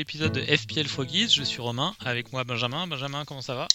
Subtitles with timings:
[0.00, 2.86] Épisode de FPL Froggies, je suis Romain, avec moi Benjamin.
[2.86, 3.68] Benjamin, comment ça va?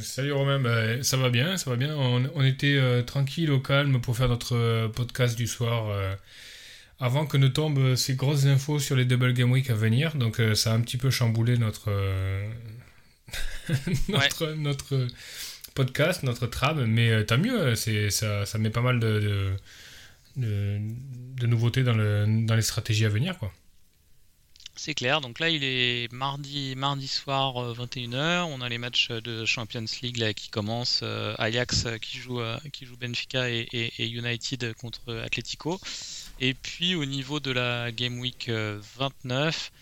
[0.00, 1.94] Salut Romain, bah, ça va bien, ça va bien.
[1.94, 6.14] On, était euh, tranquille au calme pour faire notre euh, podcast du soir euh,
[6.98, 10.16] avant que ne tombent ces grosses infos sur les double game week à venir.
[10.16, 11.90] Donc ça a un petit peu chamboulé notre
[14.08, 15.06] notre, notre
[15.74, 17.74] podcast, notre trame, mais tant mieux.
[17.74, 19.54] C'est ça, ça met pas mal de,
[20.36, 20.78] de,
[21.36, 23.52] de nouveautés dans, le, dans les stratégies à venir, quoi.
[24.80, 29.08] C'est clair, donc là il est mardi, mardi soir 21h, euh, on a les matchs
[29.08, 32.40] de Champions League qui commencent, euh, Ajax euh, qui joue,
[33.00, 35.80] Benfica et, United contre Atletico.
[36.38, 39.72] Et puis au niveau de la Game Week 29,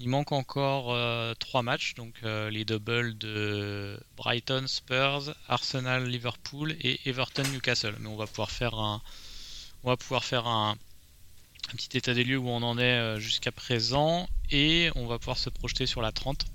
[0.00, 0.96] il manque encore
[1.36, 7.96] trois matchs, donc les doubles de Brighton, Spurs, Arsenal, Liverpool et Everton, Newcastle.
[8.00, 9.02] Mais on va pouvoir faire un,
[9.84, 10.78] on va pouvoir faire un,
[11.72, 15.18] un petit état des lieux où on en est euh, jusqu'à présent et on va
[15.18, 16.46] pouvoir se projeter sur la 30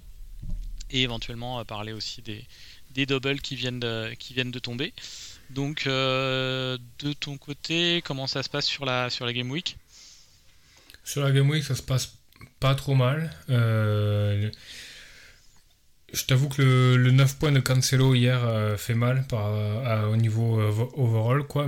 [0.89, 4.93] et éventuellement euh, parler aussi des, doubles qui viennent de, qui viennent de tomber.
[5.49, 9.77] Donc euh, de ton côté, comment ça se passe sur la, sur Game Week?
[11.03, 12.15] Sur la Game Week, ça se passe
[12.59, 13.29] pas trop mal.
[13.49, 14.49] je
[16.25, 18.41] t'avoue que le, 9 points de Cancelo hier
[18.77, 19.25] fait mal
[20.09, 20.59] au niveau
[20.95, 21.67] overall, quoi,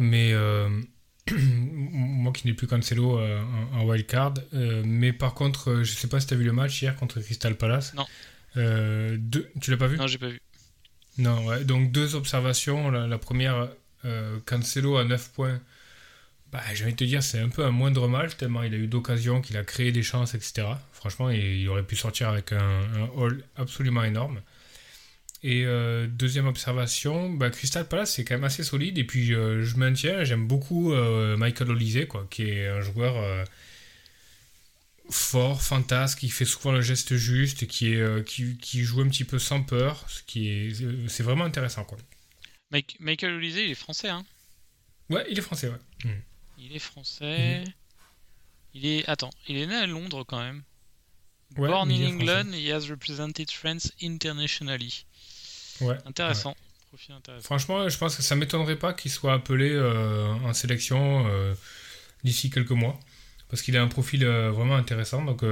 [1.31, 3.41] moi qui n'ai plus Cancelo euh,
[3.73, 4.35] en, wildcard.
[4.53, 6.95] Euh, mais par contre, euh, je sais pas si tu as vu le match hier
[6.95, 7.93] contre Crystal Palace.
[7.93, 8.05] Non.
[8.55, 9.97] Deux, tu l'as pas vu?
[9.97, 10.39] Non, j'ai pas vu.
[11.17, 11.63] Non, ouais.
[11.65, 12.89] Donc deux observations.
[12.89, 13.69] La, première,
[14.45, 15.59] Cancelo à 9 points.
[16.51, 18.77] Bah, j'ai envie de te dire, c'est un peu un moindre mal, tellement il a
[18.77, 20.67] eu d'occasions, qu'il a créé des chances, etc.
[20.93, 24.39] Franchement, il, aurait pu sortir avec un, un haul absolument énorme.
[25.47, 28.97] Et euh, deuxième observation, bah, Crystal Palace c'est quand même assez solide.
[28.97, 33.45] Et puis euh, je maintiens, j'aime beaucoup euh, Michael Olise, quoi, qui est un joueur
[35.11, 39.37] fort, fantasque, qui fait souvent le geste juste, qui, est, qui, joue un petit peu
[39.37, 40.03] sans peur.
[40.09, 41.83] Ce qui est, c'est vraiment intéressant.
[41.83, 41.99] Quoi.
[42.99, 44.25] Michael Olise, il est français, hein?
[45.11, 46.09] Ouais, il est français, ouais.
[46.57, 47.63] Il est français.
[48.73, 49.07] Il est.
[49.07, 50.63] Attends, il est né à Londres quand même.
[51.51, 55.05] Born in England, he has represented France internationally.
[55.81, 56.55] Ouais, intéressant.
[57.41, 61.53] Franchement, je pense que ça m'étonnerait pas qu'il soit appelé euh, en sélection euh,
[62.23, 62.99] d'ici quelques mois.
[63.49, 65.23] Parce qu'il a un profil euh, vraiment intéressant.
[65.23, 65.43] Donc,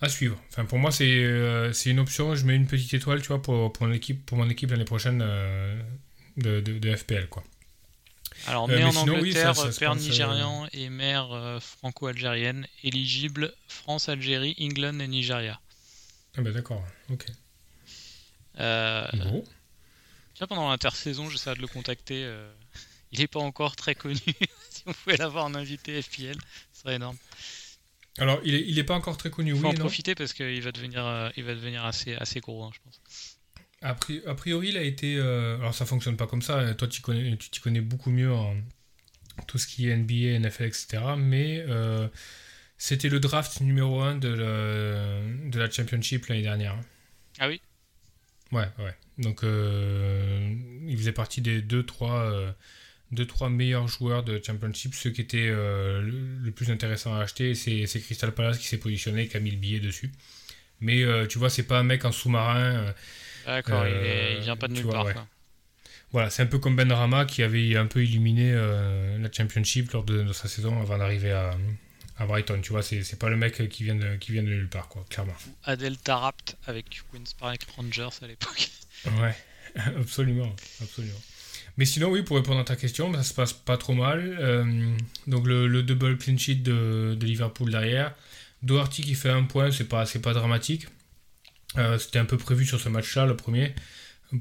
[0.00, 0.38] à suivre.
[0.50, 2.34] Enfin, pour moi, c'est une option.
[2.34, 4.84] Je mets une petite étoile tu vois, pour, pour, mon équipe, pour mon équipe l'année
[4.84, 5.18] prochaine
[6.36, 7.28] de, de, FPL.
[7.28, 7.42] Quoi.
[8.46, 15.60] Alors, né en Angleterre, père nigérian et mère franco-algérienne, éligible France, Algérie, England et Nigeria.
[16.36, 17.26] Ah, ben d'accord, ok.
[18.58, 19.06] Euh,
[20.46, 22.24] pendant l'intersaison, j'essaie de le contacter.
[22.24, 22.52] Euh,
[23.12, 24.18] il n'est pas encore très connu.
[24.70, 26.36] si on pouvait l'avoir en invité FPL,
[26.72, 27.16] ce serait énorme.
[28.18, 31.06] Alors, il n'est pas encore très connu, il faut en profiter parce qu'il va devenir,
[31.06, 33.38] euh, il va devenir assez, assez gros, hein, je pense.
[33.80, 35.16] A priori, il a été.
[35.16, 36.74] Euh, alors, ça fonctionne pas comme ça.
[36.74, 38.54] Toi, tu connais, tu t'y connais beaucoup mieux en
[39.48, 41.02] tout ce qui est NBA, NFL, etc.
[41.16, 41.64] Mais
[42.76, 46.78] c'était le draft numéro 1 de, de la Championship l'année dernière.
[47.38, 47.60] Ah oui?
[48.52, 48.94] Ouais, ouais.
[49.18, 50.54] Donc, euh,
[50.86, 52.54] il faisait partie des 2-3
[53.12, 56.00] deux, trois meilleurs joueurs de Championship, ceux qui étaient euh,
[56.42, 57.54] le, plus intéressant à acheter.
[57.54, 60.10] C'est Crystal Palace qui s'est positionné, qui a mis le billet dessus.
[60.80, 62.94] Mais euh, tu vois, c'est pas un mec en sous-marin.
[63.46, 65.06] D'accord, il, vient pas de nulle part.
[66.10, 70.04] Voilà, c'est un peu comme Ben Rama qui avait un peu illuminé la Championship lors
[70.04, 71.50] de sa saison avant d'arriver à,
[72.22, 74.68] à Brighton, tu vois, c'est pas le mec qui vient de, qui vient de nulle
[74.68, 75.34] part, quoi, clairement.
[75.64, 78.70] Adel Tarapt avec Queen's Park Rangers à l'époque.
[79.20, 79.34] Ouais,
[79.98, 81.18] absolument, absolument.
[81.76, 84.36] Mais sinon, oui, pour répondre à ta question, ça se passe pas trop mal.
[84.40, 84.94] Euh,
[85.26, 88.14] donc le, double clean sheet de, de, Liverpool derrière.
[88.62, 90.86] Doherty qui fait un point, c'est pas, pas dramatique.
[91.78, 93.74] Euh, c'était un peu prévu sur ce match-là, le premier.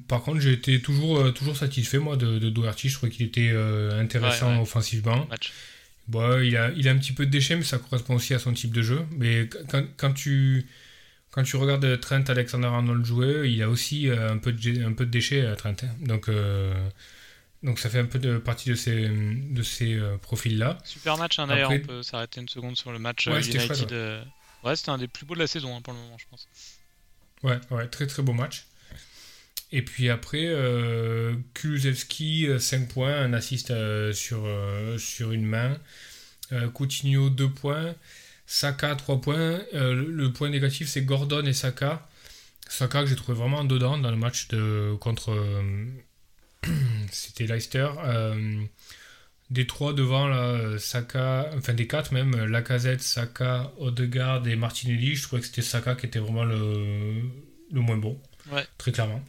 [0.07, 2.89] Par contre, j'ai été toujours, euh, toujours satisfait, moi, de, de Doherty.
[2.89, 3.51] Je trouvais qu'il était
[3.93, 5.27] intéressant offensivement.
[6.07, 8.39] Bon, il, a, il a un petit peu de déchets, mais ça correspond aussi à
[8.39, 9.05] son type de jeu.
[9.11, 10.65] Mais quand, quand tu,
[11.31, 15.05] quand tu regardes Trent Alexander-Arnold jouer, il a aussi euh, un peu de, un peu
[15.05, 15.75] de déchets, à Trent.
[15.83, 15.95] Hein.
[16.01, 16.73] Donc, euh,
[17.63, 20.77] donc ça fait un peu de partie de ces, de ces euh, profils-là.
[20.83, 21.71] Super match, hein, d'ailleurs.
[21.71, 24.25] On peut s'arrêter une seconde sur le match United,
[24.63, 26.47] Ouais, c'était un des plus beaux de la saison hein, pour le moment, je pense.
[27.41, 28.67] Ouais, ouais, très très beau match.
[29.71, 33.73] Et puis après, euh, Kulusevski, 5 points, un assist
[34.13, 34.47] sur,
[34.97, 35.77] sur une main.
[36.73, 37.95] Coutinho, 2 points.
[38.45, 39.61] Saka, 3 points.
[39.73, 42.07] le point négatif, c'est Gordon et Saka.
[42.67, 45.33] Saka que j'ai trouvé vraiment dedans dans le match de, contre.
[47.11, 47.87] C'était Leicester.
[49.49, 55.23] des trois devant, là, Saka, enfin des quatre même, Lacazette, Saka, Odegaard et Martinelli, je
[55.23, 57.21] trouvais que c'était Saka qui était vraiment le,
[57.71, 58.19] le moins bon.
[58.51, 58.65] Ouais.
[58.77, 59.21] Très clairement.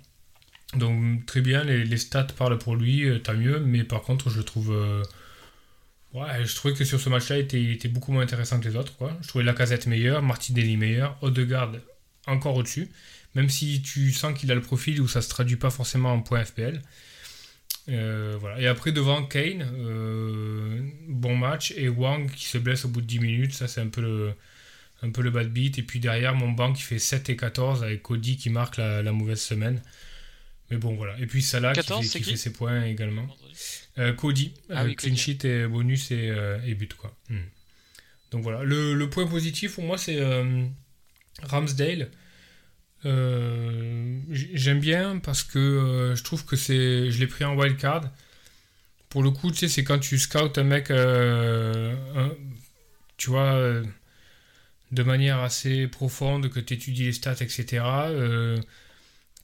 [0.76, 4.30] Donc très bien, les, les stats parlent pour lui, euh, tant mieux, mais par contre
[4.30, 4.72] je trouve...
[4.72, 5.02] Euh,
[6.14, 8.96] ouais, je trouvais que sur ce match-là, il était, beaucoup moins intéressant que les autres.
[8.96, 9.16] Quoi.
[9.22, 11.72] Je trouvais Lacazette meilleur, Martinelli meilleur, Odegaard
[12.26, 12.88] encore au-dessus,
[13.34, 16.20] même si tu sens qu'il a le profil où ça se traduit pas forcément en
[16.20, 16.80] point FPL.
[17.88, 18.60] Euh, voilà.
[18.60, 19.66] Et après, devant Kane,
[21.08, 21.72] bon match.
[21.76, 23.54] Et Wang qui se blesse au bout de 10 minutes.
[23.54, 24.34] Ça, c'est un peu le,
[25.02, 25.78] un peu le bad beat.
[25.78, 29.02] Et puis derrière, mon banc qui fait 7 et 14 avec Cody qui marque la,
[29.12, 29.82] mauvaise semaine.
[30.72, 31.16] Mais bon, voilà.
[31.20, 33.28] Et puis Salah qui, fait, ses points également.
[33.98, 36.34] Euh, Cody, ah clean sheet et bonus et,
[36.66, 36.94] et but.
[36.94, 37.14] Quoi.
[37.28, 37.44] Hmm.
[38.32, 38.64] Donc voilà.
[38.64, 40.20] Le, le, point positif pour moi, c'est
[41.42, 42.10] Ramsdale.
[43.04, 47.10] Euh, j'aime bien parce que euh, je trouve que c'est.
[47.10, 48.10] Je l'ai pris en wildcard.
[49.08, 51.94] Pour le coup, tu sais, c'est quand tu scoutes un mec, euh,
[53.18, 53.82] tu vois,
[54.92, 57.84] de manière assez profonde, que tu étudies les stats, etc.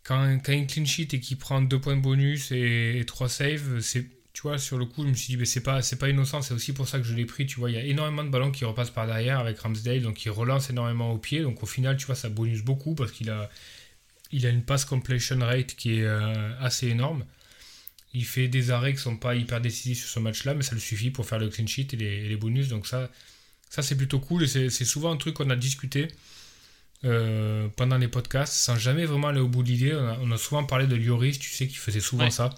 [0.05, 3.29] quand, quand il clean sheet et qu'il prend deux points de bonus et, et 3
[3.29, 3.81] saves,
[4.39, 6.55] tu vois, sur le coup, je me suis dit, mais c'est pas, pas innocent, c'est
[6.55, 8.53] aussi pour ça que je l'ai pris, tu vois, il y a énormément de ballons
[8.53, 11.97] qui repassent par derrière avec Ramsdale, donc il relance énormément au pied, donc au final,
[11.97, 13.50] tu vois, ça bonus beaucoup parce qu'il a,
[14.31, 17.25] une pass completion rate qui est euh, assez énorme.
[18.15, 20.81] Il fait des arrêts qui sont pas hyper décisifs sur ce match-là, mais ça le
[20.81, 23.11] suffit pour faire le clean sheet et les, bonus, donc ça,
[23.69, 26.06] ça c'est plutôt cool, et c'est souvent un truc qu'on a discuté.
[27.05, 30.65] Euh, pendant les podcasts, sans jamais vraiment aller au bout de l'idée, on, a souvent
[30.65, 32.50] parlé de Lloris, tu sais, qui faisait souvent ça.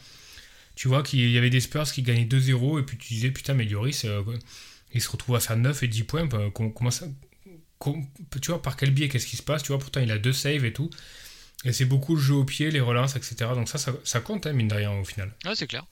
[0.76, 3.52] Tu vois qu'il y avait des Spurs qui gagnaient 2-0 et puis tu disais putain
[3.52, 4.22] mais Lloris euh,
[4.94, 7.06] il se retrouve à faire 9 et 10 points bah, comment ça
[7.78, 10.32] tu vois par quel biais qu'est-ce qui se passe tu vois pourtant il a deux
[10.32, 10.88] saves et tout.
[11.66, 14.54] Et c'est beaucoup le jeu au pied les relances etc donc ça ça, compte hein,
[14.54, 15.34] mine de rien au final.
[15.44, 15.84] Ouais c'est clair.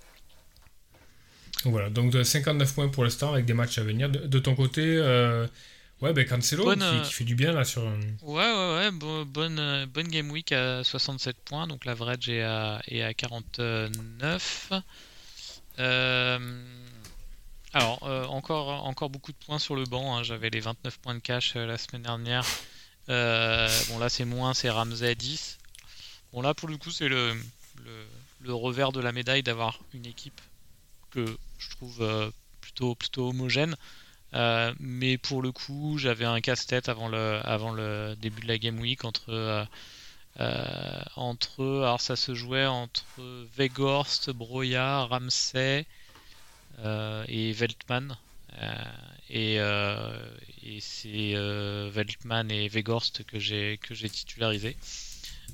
[1.65, 1.91] Donc voilà.
[1.91, 4.09] Donc 59 points pour l'instant avec des matchs à venir.
[4.09, 5.47] De, ton côté euh,
[6.01, 7.83] Ouais, ben Cancelo euh, qui, fait du bien là sur.
[7.83, 9.25] Ouais, ouais, ouais.
[9.25, 11.67] bonne, euh, bonne game week à 67 points.
[11.67, 14.73] Donc l'average est à, est à 49.
[15.81, 16.65] Euh,
[17.75, 20.17] alors, encore, encore beaucoup de points sur le banc.
[20.17, 20.23] Hein.
[20.23, 22.47] J'avais les 29 points de cash la semaine dernière.
[23.09, 25.59] bon, là, c'est moins, c'est Ramsey 10.
[26.33, 27.35] Bon, là, pour le coup, c'est le,
[27.85, 28.07] le,
[28.43, 30.41] le, revers de la médaille d'avoir une équipe
[31.11, 31.25] que
[31.59, 33.75] je trouve plutôt, plutôt homogène.
[34.35, 39.05] Euh, mais pour le coup, j'avais un casse-tête avant le, début de la Game Week
[39.05, 39.65] entre, euh,
[40.41, 43.05] euh, entre alors ça se jouait entre
[43.57, 45.87] Vegorst, Broya, Ramsey
[47.29, 48.17] et Veltman.
[49.31, 49.59] et,
[50.81, 51.35] c'est
[51.91, 54.77] Veltman et Vegorst que j'ai que j'ai titularisé.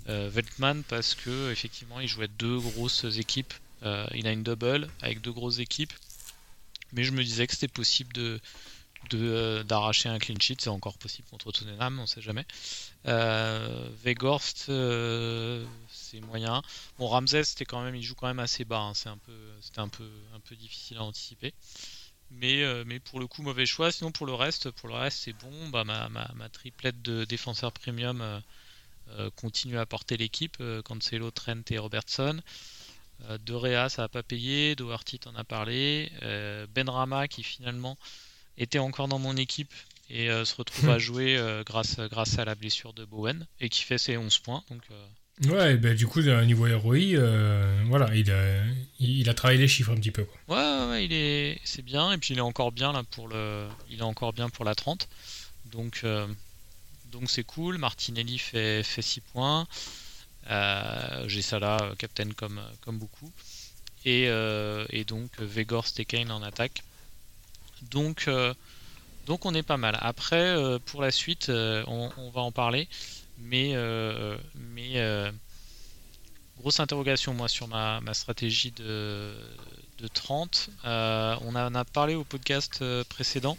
[0.06, 3.54] Veltman parce que effectivement il jouait deux grosses équipes.
[4.14, 5.92] il a une double avec deux grosses équipes
[6.94, 8.40] mais je me disais que c'était possible de
[9.12, 12.46] euh, d'arracher un clean sheet, c'est encore possible contre Tottenham, on sait jamais.
[13.06, 16.62] Euh, Vegorst, euh, c'est moyen.
[16.98, 19.36] Bon, Ramsey, c'était quand même, il joue quand même assez bas, hein, c'est un peu,
[19.60, 21.52] c'était un peu, un peu difficile à anticiper.
[22.30, 23.92] Mais, mais pour le coup, mauvais choix.
[23.92, 25.68] Sinon, pour le reste, pour le reste, c'est bon.
[25.68, 28.42] Bah, ma, ma, ma, triplette de défenseurs premium
[29.36, 30.60] continue à porter l'équipe.
[30.84, 32.40] Cancelo, Trent et Robertson.
[33.30, 34.74] Euh, de Réa, ça n'a pas payé.
[34.76, 36.10] Doherty, en a parlé.
[36.22, 37.98] Euh, Benrama, qui finalement
[38.58, 39.72] était encore dans mon équipe
[40.10, 43.82] et euh, se retrouve à jouer grâce, grâce à la blessure de Bowen et qui
[43.82, 44.62] fait ses 11 points.
[44.70, 44.82] Donc,
[45.50, 47.18] Ouais, ben, du coup, à niveau ROI,
[47.86, 48.62] voilà, il a,
[49.00, 50.24] il a travaillé les chiffres un petit peu.
[50.24, 50.38] Quoi.
[50.56, 53.66] Ouais, ouais, il est, c'est bien, et puis il est encore bien là pour le,
[53.90, 55.08] il est encore bien pour la 30,
[55.72, 56.06] donc,
[57.10, 57.78] donc c'est cool.
[57.78, 59.66] Martinelli fait, fait 6 points.
[60.50, 63.30] Euh, j'ai ça là, euh, Captain comme, comme beaucoup.
[64.04, 66.82] Et, euh, et donc Vegor Stekane en attaque.
[67.90, 68.28] Donc,
[69.26, 69.98] donc on est pas mal.
[70.00, 72.88] Après, pour la suite, on, va en parler.
[73.38, 73.74] Mais,
[74.54, 75.30] mais
[76.58, 79.34] grosse interrogation moi sur ma, ma stratégie de,
[79.98, 80.70] de 30.
[80.84, 83.58] on en a parlé au podcast précédent.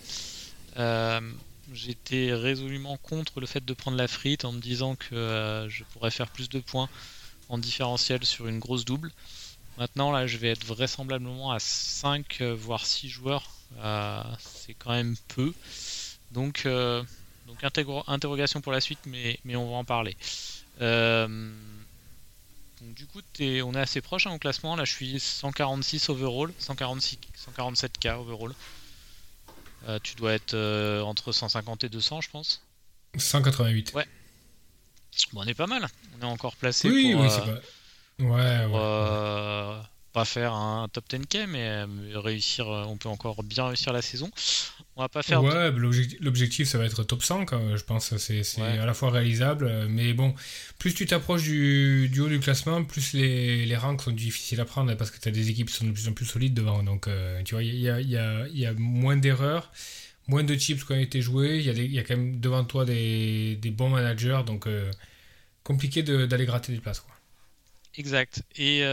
[1.74, 5.84] J'étais résolument contre le fait de prendre la frite en me disant que euh, je
[5.84, 6.89] pourrais faire plus de points
[7.50, 9.12] en différentiel sur une grosse double.
[9.77, 13.50] Maintenant, là, je vais être vraisemblablement à 5 euh, voire 6 joueurs.
[13.79, 15.53] Euh, c'est quand même peu.
[16.31, 16.67] Donc,
[17.48, 17.63] donc
[18.07, 20.17] interrogation pour la suite, mais, mais on va en parler.
[20.81, 21.51] Euh,
[22.81, 24.75] du coup, on est assez proche hein, au classement.
[24.75, 27.19] Là, je suis 146 overall, 146,
[27.57, 28.53] 147k overall.
[29.88, 32.62] Euh, tu dois être euh, entre 150 et 200, je pense.
[33.18, 33.94] 188.
[33.94, 34.06] Ouais.
[35.32, 35.86] Bon, on est pas mal.
[36.18, 37.60] On est encore placé oui, pour, oui, c'est pas...
[38.20, 39.82] Ouais, ouais
[40.15, 41.86] pas faire un top 10K, mais euh,
[42.22, 44.32] réussir, euh, on peut encore bien réussir la saison.
[44.98, 45.44] On va pas faire.
[45.44, 45.72] Ouais,
[46.22, 48.16] l'objectif, ça va être top 100, je pense.
[48.18, 50.34] C'est à la fois réalisable, euh, mais bon,
[50.80, 54.96] plus tu t'approches du, haut du classement, plus les, les rangs sont difficiles à prendre
[54.96, 56.82] parce que tu as des équipes qui sont de plus en plus solides devant.
[56.82, 57.10] Donc,
[57.44, 59.72] tu vois, il y a, y, a, y a, moins d'erreurs,
[60.28, 61.60] moins de chips qui ont été joués.
[61.60, 64.68] Il y, y, a quand même devant toi des, des bons managers, donc
[65.64, 67.02] compliqué d'aller gratter des places.
[67.02, 67.14] Quoi.
[67.98, 68.44] Exact.
[68.56, 68.86] Et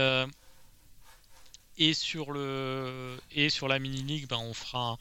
[1.77, 4.97] et sur le et sur la mini league ben on fera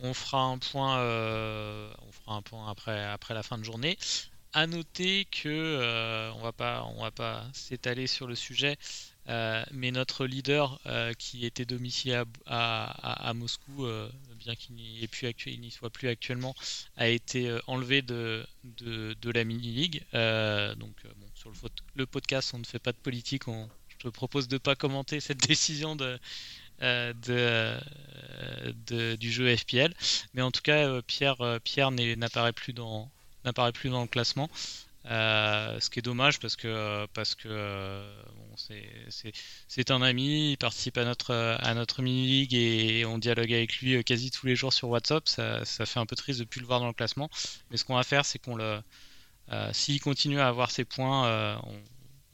[0.00, 1.92] on fera un point euh,
[2.26, 3.98] après la fin de journée.
[4.52, 7.10] À noter que euh, on va pas on
[7.52, 8.78] s'étaler sur le sujet
[9.28, 10.80] euh, mais notre leader
[11.18, 13.86] qui était domicilié à, Moscou
[14.38, 16.54] bien qu'il n'y soit plus actuellement
[16.96, 18.46] a été enlevé de,
[19.24, 20.02] la mini league
[20.78, 20.94] donc
[21.34, 21.52] sur
[21.96, 23.42] le, podcast on ne fait pas de politique
[24.02, 26.18] je propose de ne pas commenter cette décision de,
[26.82, 29.94] euh, euh, du jeu FPL.
[30.34, 33.10] Mais en tout cas, euh, Pierre, Pierre n'apparaît plus dans
[33.44, 34.50] n'apparaît plus dans le classement.
[35.04, 38.02] ce qui est dommage parce que parce que
[39.68, 43.78] c'est un ami, il participe à notre à notre mini league et on dialogue avec
[43.78, 45.28] lui quasi tous les jours sur WhatsApp.
[45.28, 47.30] Ça, ça fait un peu triste de plus le voir dans le classement.
[47.70, 48.82] Mais ce qu'on va faire, c'est qu'on le
[49.72, 51.80] s'il continue à avoir ses points, on,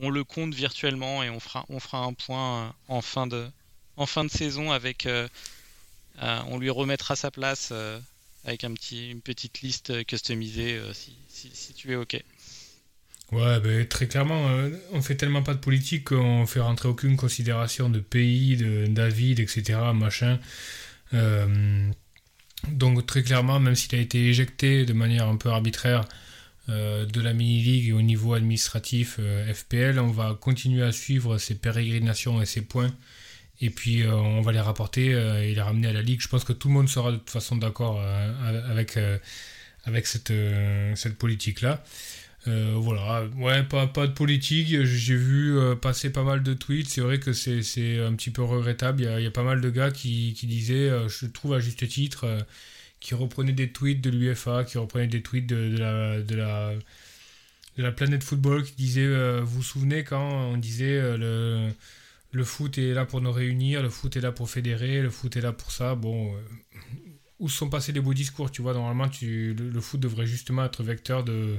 [0.00, 3.50] on le compte virtuellement et on fera, on fera un point en fin de,
[3.96, 5.06] en fin de saison avec.
[5.06, 5.28] Euh,
[6.22, 7.72] euh, on lui remettra sa place
[8.44, 12.22] avec un petit, une petite liste customisée si, tu es OK.
[13.32, 14.46] Ouais, ben, très clairement,
[14.92, 19.40] on fait tellement pas de politique qu'on fait rentrer aucune considération de pays, de David,
[19.40, 19.78] etc.
[19.94, 20.38] Machin.
[22.68, 26.04] donc très clairement, même s'il a été éjecté de manière un peu arbitraire
[26.68, 29.98] euh, de la mini-league et au niveau administratif euh, FPL.
[29.98, 32.94] On va continuer à suivre ses pérégrinations et ses points.
[33.62, 36.20] Et puis euh, on va les rapporter et les ramener à la ligue.
[36.20, 38.02] Je pense que tout le monde sera de toute façon d'accord
[38.68, 38.98] avec,
[39.84, 40.32] avec cette,
[40.96, 41.82] cette politique-là.
[42.44, 44.84] voilà, ouais, pas, pas de politique.
[44.84, 46.88] J'ai vu passer pas mal de tweets.
[46.88, 49.02] C'est vrai que c'est un petit peu regrettable.
[49.02, 52.26] Il y, a, pas mal de gars qui, qui disaient, je trouve à juste titre,
[53.02, 56.72] qui reprenait des tweets de l'UFA, qui reprenait des tweets de, la, de, la,
[57.76, 61.72] de la planète football, qui disait, euh, vous vous souvenez quand on disait euh, le,
[62.32, 65.36] le foot est là pour nous réunir, le foot est là pour fédérer, le foot
[65.36, 65.94] est là pour ça.
[65.94, 66.40] Bon, euh,
[67.38, 71.24] où sont passés les beaux discours Tu vois, normalement, le, foot devrait justement être vecteur
[71.24, 71.56] de,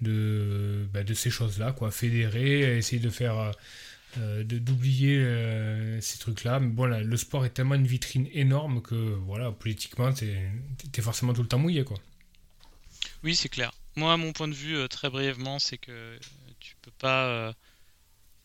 [0.00, 1.90] de, ces choses-là, quoi.
[1.90, 3.52] Fédérer, essayer de faire
[4.16, 6.60] euh, d'oublier euh, ces trucs-là.
[6.60, 11.42] Mais bon, le sport est tellement une vitrine énorme que, voilà, politiquement, t'es forcément tout
[11.42, 11.98] le temps mouillé, quoi.
[13.22, 13.72] Oui, c'est clair.
[13.96, 16.18] Moi, mon point de vue, euh, très brièvement, c'est que
[16.60, 17.54] tu peux pas,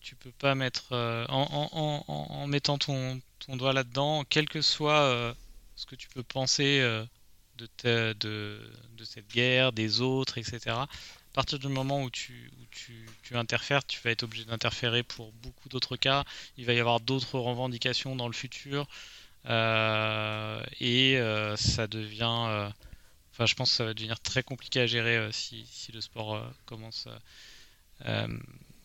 [0.03, 0.93] tu peux pas mettre,
[1.29, 5.35] en, en, mettant ton, ton doigt là-dedans, quel que soit
[5.75, 6.79] ce que tu peux penser
[7.57, 8.13] de, de,
[8.97, 10.75] de, cette guerre, des autres, etc
[11.33, 15.67] à partir du moment où tu, tu, interfères, tu vas être obligé d'interférer pour beaucoup
[15.67, 16.25] d'autres cas.
[16.57, 18.87] Il va y avoir d'autres revendications dans le futur.
[19.49, 22.45] Euh, et euh, ça devient.
[22.49, 22.69] Euh,
[23.31, 27.07] enfin, je pense que ça va devenir très compliqué à gérer si, le sport commence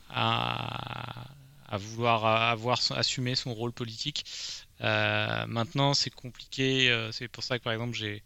[0.09, 1.08] à,
[1.77, 4.25] vouloir avoir assumer son rôle politique.
[4.81, 7.09] maintenant, c'est compliqué.
[7.13, 8.23] c'est pour ça que, par exemple, j'ai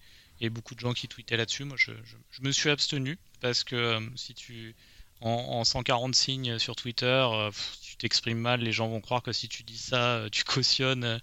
[0.50, 1.64] beaucoup de gens qui tweetaient là-dessus.
[1.64, 1.92] Moi, je,
[2.40, 4.74] me suis abstenu parce que euh, si tu
[5.20, 9.48] en, 140 signes sur Twitter, euh, tu t'exprimes mal, les gens vont croire que si
[9.48, 11.20] tu dis ça, euh, tu cautionnes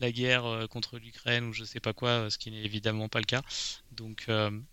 [0.00, 3.24] la guerre contre l'Ukraine ou je sais pas quoi, ce qui n'est évidemment pas le
[3.24, 3.42] cas.
[3.92, 4.28] Donc,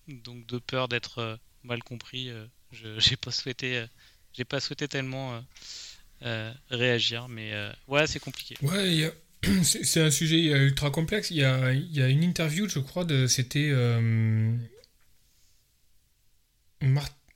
[0.08, 2.32] donc de peur d'être mal compris,
[2.72, 3.86] je j'ai pas souhaité,
[4.34, 5.40] j'ai pas souhaité tellement
[6.70, 7.54] réagir, mais
[7.88, 8.56] ouais, c'est compliqué.
[8.62, 9.12] Ouais,
[9.64, 11.32] c'est un sujet ultra complexe.
[11.32, 13.72] Il y a, y a une interview, je crois, de c'était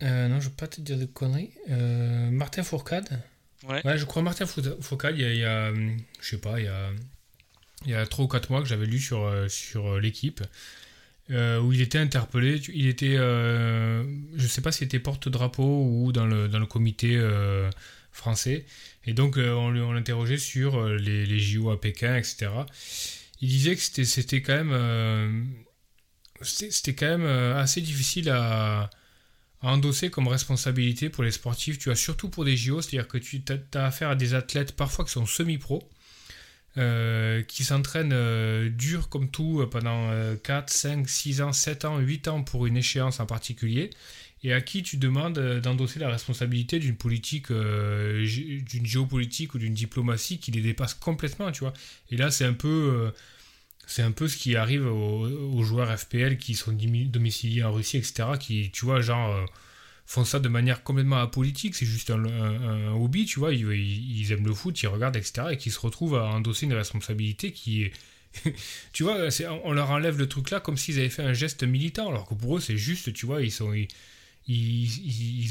[0.03, 1.51] euh, non, je ne veux pas te dire de conneries.
[1.69, 3.21] Euh, Martin Fourcade.
[3.67, 3.81] Ouais.
[3.97, 6.89] Je crois Martin Fourcade, il y a, je sais pas, il y a,
[7.85, 10.43] il y a 3 ou 4 mois que j'avais lu sur, euh, sur l'équipe.
[11.29, 16.49] où il était interpellé, il était, je sais pas s'il était porte-drapeau ou dans le,
[16.49, 17.17] dans le comité
[18.13, 18.65] français,
[19.05, 22.51] et donc on l'interrogeait sur les, les JO à Pékin, etc.
[23.41, 25.55] Il disait que c'était quand même
[26.41, 28.89] c'était quand même assez difficile à,
[29.61, 33.41] endosser comme responsabilité pour les sportifs, tu vois, surtout pour des JO, c'est-à-dire que tu
[33.73, 35.89] as, affaire à des athlètes parfois qui sont semi-pro,
[36.75, 40.09] qui s'entraînent dur comme tout pendant
[40.43, 43.89] 4, 5, 6 ans, 7 ans, 8 ans pour une échéance en particulier,
[44.43, 50.37] et à qui tu demandes d'endosser la responsabilité d'une politique, d'une géopolitique ou d'une diplomatie
[50.37, 51.73] qui les dépasse complètement, tu vois.
[52.11, 53.11] Et là, c'est un peu
[53.85, 58.29] c'est un peu ce qui arrive aux, joueurs FPL qui sont domiciliés en Russie, etc.,
[58.39, 59.45] qui, tu vois, genre, euh,
[60.05, 64.53] font ça de manière complètement apolitique, c'est juste un, hobby, tu vois, ils, aiment le
[64.53, 67.93] foot, ils regardent, etc., et qui se retrouvent à endosser une responsabilité qui est...
[68.93, 69.27] tu vois,
[69.63, 72.33] on leur enlève le truc là comme s'ils avaient fait un geste militant, alors que
[72.33, 73.73] pour eux, c'est juste, tu vois, ils sont...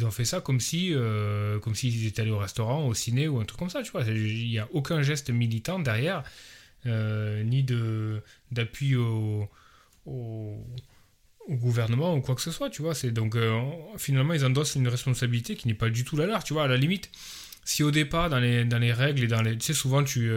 [0.04, 3.40] ont fait ça comme si euh, comme s'ils étaient allés au restaurant, au ciné ou
[3.40, 4.02] un truc comme ça, tu vois.
[4.04, 6.22] Il n'y a aucun geste militant derrière.
[6.86, 7.64] Euh, ni
[8.50, 9.48] d'appui au,
[10.04, 10.66] au,
[11.48, 12.94] gouvernement ou quoi que ce soit, tu vois.
[13.10, 13.60] Donc euh,
[13.98, 16.64] finalement ils endossent une responsabilité qui n'est pas du tout la leur, tu vois.
[16.64, 17.10] À la limite,
[17.64, 20.30] si au départ dans les, dans les règles et dans les, tu souvent tu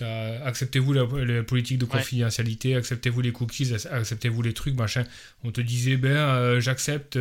[0.00, 5.04] acceptez-vous la, politique de confidentialité, acceptez-vous les cookies, acceptez-vous les trucs, machin.
[5.44, 7.18] On te disait, ben, j'accepte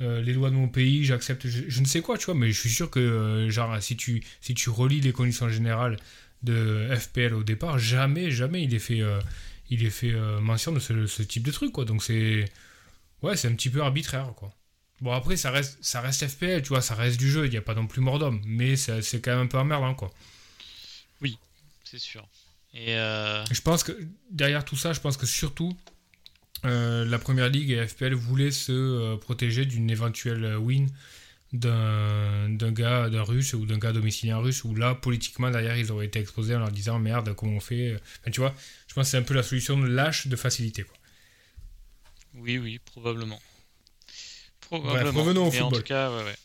[0.00, 2.70] les lois de mon pays, j'accepte je, ne sais quoi, tu vois, mais je suis
[2.70, 5.96] sûr que, genre, si tu, si tu relis les conditions générales
[6.42, 9.20] de FPL au départ, jamais, jamais il est fait, euh,
[9.70, 11.84] il est fait euh, mention de ce, type de truc, quoi.
[11.84, 12.44] Donc c'est,
[13.22, 14.52] ouais, c'est un petit peu arbitraire, quoi.
[15.00, 17.56] Bon après ça reste, ça reste FPL, tu vois, ça reste du jeu, il n'y
[17.56, 20.10] a pas non plus mort d'homme, mais c'est quand même un peu emmerdant, quoi.
[21.20, 21.38] Oui,
[21.90, 22.26] c'est sûr.
[22.74, 23.92] Et euh, Je pense que
[24.30, 25.76] derrière tout ça, je pense que surtout
[26.64, 30.88] la première ligue et FPL voulaient se protéger d'une éventuelle win
[31.52, 36.06] d'un gars, d'un russe ou d'un gars domicilien russe, où là, politiquement, derrière, ils auraient
[36.06, 38.54] été exposés en leur disant merde, comment on fait enfin, Tu vois,
[38.86, 40.82] je pense que c'est un peu la solution lâche de facilité.
[40.82, 40.96] Quoi.
[42.34, 43.40] Oui, oui, probablement.
[44.60, 45.22] Probablement.
[45.22, 45.66] revenons au football.
[45.66, 46.36] En tout cas, ouais, ouais,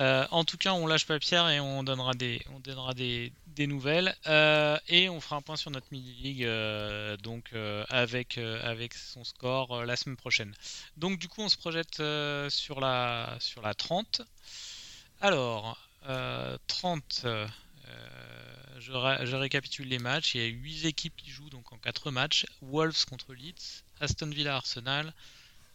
[0.00, 3.32] euh, en tout cas, on lâche pas pierre et on donnera des, on donnera des,
[3.58, 7.52] des nouvelles euh, et on fera un point sur notre mini league euh, donc
[7.90, 10.54] avec avec son score la semaine prochaine.
[10.96, 11.96] Donc du coup, on se projette
[12.50, 14.22] sur la sur la 30.
[15.20, 15.78] Alors
[16.68, 17.26] 30
[18.78, 20.34] je, récapitule les matchs.
[20.34, 22.46] Il y a 8 équipes qui jouent donc en 4 matchs.
[22.62, 25.12] Wolves contre Leeds, Aston Villa Arsenal,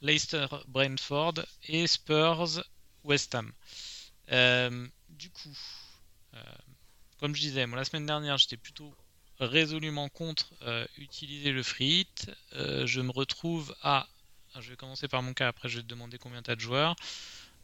[0.02, 1.34] Leicester Brentford
[1.67, 2.63] et Spurs
[3.04, 3.52] West Ham.
[4.32, 5.58] Euh, du coup,
[6.36, 6.39] euh,
[7.24, 8.94] comme je disais, moi la semaine dernière j'étais plutôt
[9.40, 12.32] résolument contre euh, utiliser le free hit.
[12.52, 14.08] je me retrouve à.
[14.60, 16.60] Je vais commencer par mon cas, après je vais te demander combien tu as de
[16.60, 16.98] joueurs.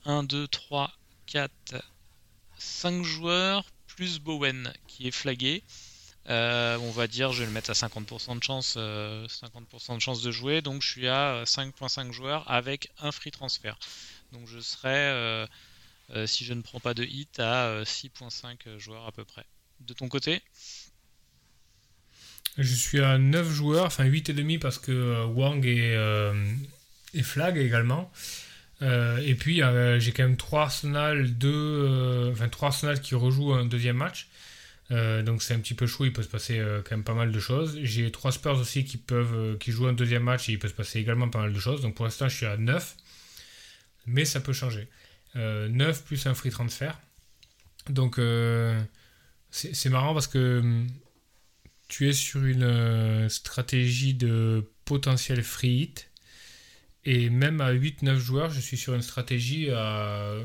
[0.05, 0.93] 1, 2, 3,
[1.25, 1.51] 4,
[2.57, 5.61] 5 joueurs, plus Bowen qui est flagué.
[6.25, 10.31] on va dire, je vais le mettre à 50% de chance, 50% de chance de
[10.31, 10.61] jouer.
[10.61, 13.77] Donc je suis à 5.5 joueurs avec un free transfert.
[14.31, 15.47] Donc je serai euh,
[16.25, 19.45] si je ne prends pas de hit, à 6.5 euh, joueurs à peu près.
[19.81, 20.41] De ton côté?
[22.57, 28.11] Je suis à 9 joueurs, enfin 8,5 parce que euh, Wang est, flag également.
[28.81, 29.61] et puis
[29.99, 34.27] j'ai quand même 3 Arsenal, 2, enfin 3 Arsenal qui rejouent un deuxième match.
[34.89, 37.39] donc c'est un petit peu chaud, il peut se passer quand même pas mal de
[37.39, 37.79] choses.
[37.83, 40.73] J'ai 3 Spurs aussi qui peuvent qui jouent un deuxième match et il peut se
[40.73, 41.81] passer également pas mal de choses.
[41.81, 42.95] Donc pour l'instant je suis à 9.
[44.07, 44.87] Mais ça peut changer.
[45.35, 46.97] 9 euh, plus un free transfer.
[47.89, 48.79] Donc euh,
[49.51, 50.87] c'est marrant parce que hum,
[51.87, 56.11] tu es sur une euh, stratégie de potentiel free hit.
[57.05, 60.35] Et même à 8-9 joueurs, je suis sur une stratégie à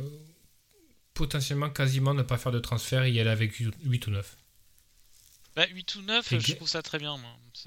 [1.12, 4.37] potentiellement quasiment ne pas faire de transfert et y aller avec 8 ou 9.
[5.57, 7.16] Bah, 8 ou 9, je trouve ça très bien.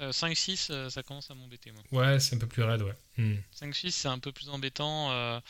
[0.00, 1.72] 5-6, ça commence à m'embêter.
[1.92, 2.96] Ouais, c'est un peu plus raide, ouais.
[3.18, 3.90] 5-6, hmm.
[3.90, 5.40] c'est un peu plus embêtant.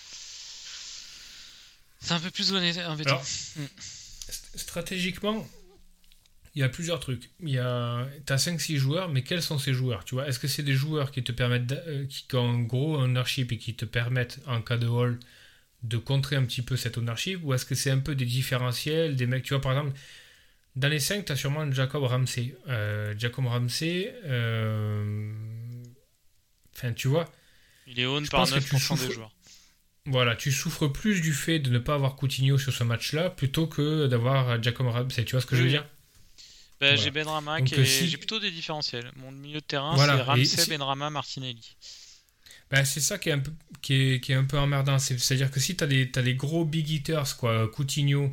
[2.01, 3.21] C'est un peu plus embêtant.
[3.57, 3.65] Mm.
[4.55, 5.47] Stratégiquement,
[6.55, 7.31] il y a plusieurs trucs.
[7.41, 10.49] Il y a, as 5-6 joueurs, mais quels sont ces joueurs Tu vois, est-ce que
[10.49, 13.85] c'est des joueurs qui te permettent, euh, qui ont en gros ownership et qui te
[13.85, 15.19] permettent en cas de hall
[15.83, 19.15] de contrer un petit peu cet ownership, ou est-ce que c'est un peu des différentiels,
[19.15, 19.97] des mecs, tu vois, par exemple,
[20.75, 22.57] dans les 5, tu as sûrement Jacob Ramsey.
[22.69, 25.33] Euh, Jacob Ramsey, euh,
[26.75, 27.31] enfin, tu vois.
[27.87, 29.33] Il est own par 9% des joueurs.
[30.11, 33.67] Voilà, tu souffres plus du fait de ne pas avoir Coutinho sur ce match-là plutôt
[33.67, 35.25] que d'avoir Jacob Ramsey.
[35.25, 35.87] Tu vois ce que je veux dire?
[36.81, 39.11] Bah, J'ai Benrama qui J'ai plutôt des différentiels.
[39.17, 41.77] Mon milieu de terrain, c'est Ramsey, Benrama, Martinelli.
[42.71, 44.99] Bah, c'est ça qui est un peu, qui est, qui est un peu emmerdant.
[44.99, 48.31] C'est-à-dire que si tu as, des gros big hitters, quoi, Coutinho,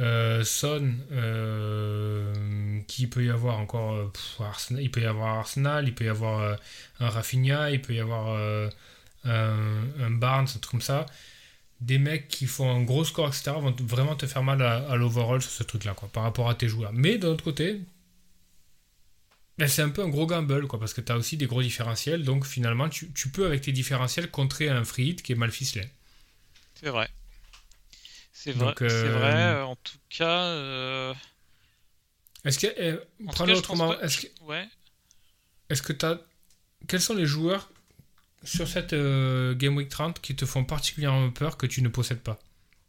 [0.00, 5.38] euh, Son, euh, qui peut y avoir encore euh, pff, Arsenal, il peut y avoir
[5.38, 6.54] Arsenal, il peut y avoir euh,
[7.00, 8.68] un Rafinha, il peut y avoir euh,
[9.24, 11.06] un, un Barnes, un truc comme ça.
[11.80, 14.96] Des mecs qui font un gros score, etc., vont vraiment te faire mal à, à
[14.96, 16.92] l'overall sur ce truc-là, quoi, par rapport à tes joueurs.
[16.92, 17.80] Mais d'un autre côté,
[19.58, 21.62] ben, c'est un peu un gros gamble, quoi, parce que tu as aussi des gros
[21.62, 25.36] différentiels, donc finalement, tu, tu peux, avec tes différentiels, contrer un free hit qui est
[25.36, 25.88] mal ficelé.
[26.74, 27.08] C'est vrai.
[28.32, 28.66] C'est vrai.
[28.66, 29.34] Donc, euh, C'est vrai.
[29.34, 31.14] euh, En tout cas, euh,
[32.44, 32.98] Est-ce que, eh,
[33.52, 34.68] autrement, est-ce que, ouais.
[35.70, 36.20] est-ce que tu as.
[36.86, 37.70] Quels sont les joueurs
[38.44, 42.20] sur cette euh, Game Week 30 qui te font particulièrement peur que tu ne possèdes
[42.20, 42.38] pas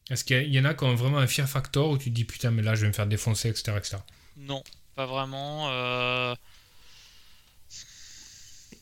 [0.09, 2.25] Est-ce qu'il y, en a qui ont vraiment un fear factor où tu te dis
[2.25, 3.73] putain, mais là je vais me faire défoncer, etc.
[3.77, 3.97] etc.
[4.37, 4.63] Non,
[4.95, 5.69] pas vraiment.
[5.71, 6.35] euh,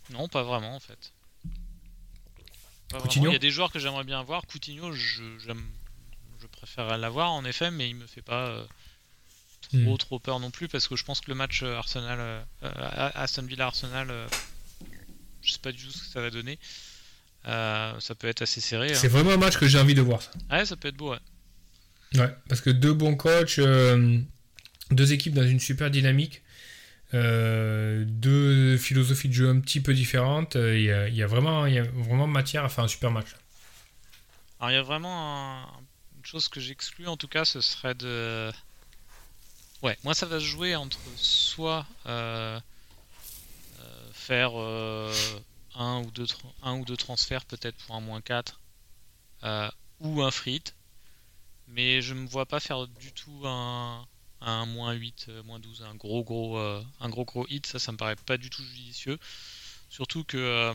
[0.10, 1.12] Non, pas vraiment en fait.
[2.89, 3.03] Pas vraiment.
[3.03, 4.45] Coutinho Il y a des joueurs que j'aimerais bien avoir.
[4.45, 8.69] Coutinho, je, je préférerais l'avoir en effet, mais il me fait pas euh, trop
[9.73, 9.97] Hmm.
[9.97, 13.65] trop peur non plus parce que je pense que le match euh, Arsenal, Aston Villa
[13.65, 14.10] Arsenal,
[15.47, 16.60] je sais pas du tout ce que ça va donner.
[17.47, 18.91] Euh, ça peut être assez serré.
[18.91, 18.95] hein.
[18.95, 20.21] C'est vraiment un match que j'ai envie de voir.
[20.21, 20.31] Ça.
[20.51, 21.12] Ouais, ça peut être beau.
[21.13, 21.19] Ouais.
[22.15, 24.19] Ouais, parce que deux bons coachs, euh,
[24.91, 26.41] deux équipes dans une super dynamique,
[27.13, 30.55] euh, deux philosophies de jeu un petit peu différentes.
[30.55, 33.12] Il y, a, il y a vraiment, y a vraiment matière à faire un super
[33.12, 33.27] match.
[34.60, 35.67] Alors il y a vraiment un-
[36.17, 38.51] une chose que j'exclus en tout cas, ce serait de...
[39.83, 41.86] Ouais, moi ça va se jouer entre soit
[44.27, 45.13] faire euh,
[45.75, 46.27] un, ou deux
[46.61, 48.59] un ou deux transferts peut-être pour un moins 4
[49.43, 49.69] euh,
[50.01, 50.75] ou un free hit,
[51.67, 54.05] mais je me vois pas faire du tout un,
[54.41, 57.91] un moins 8, euh, moins 12, un gros gros, un gros gros hit, ça ça
[57.91, 59.17] me paraît pas du tout judicieux.
[59.89, 60.73] Surtout que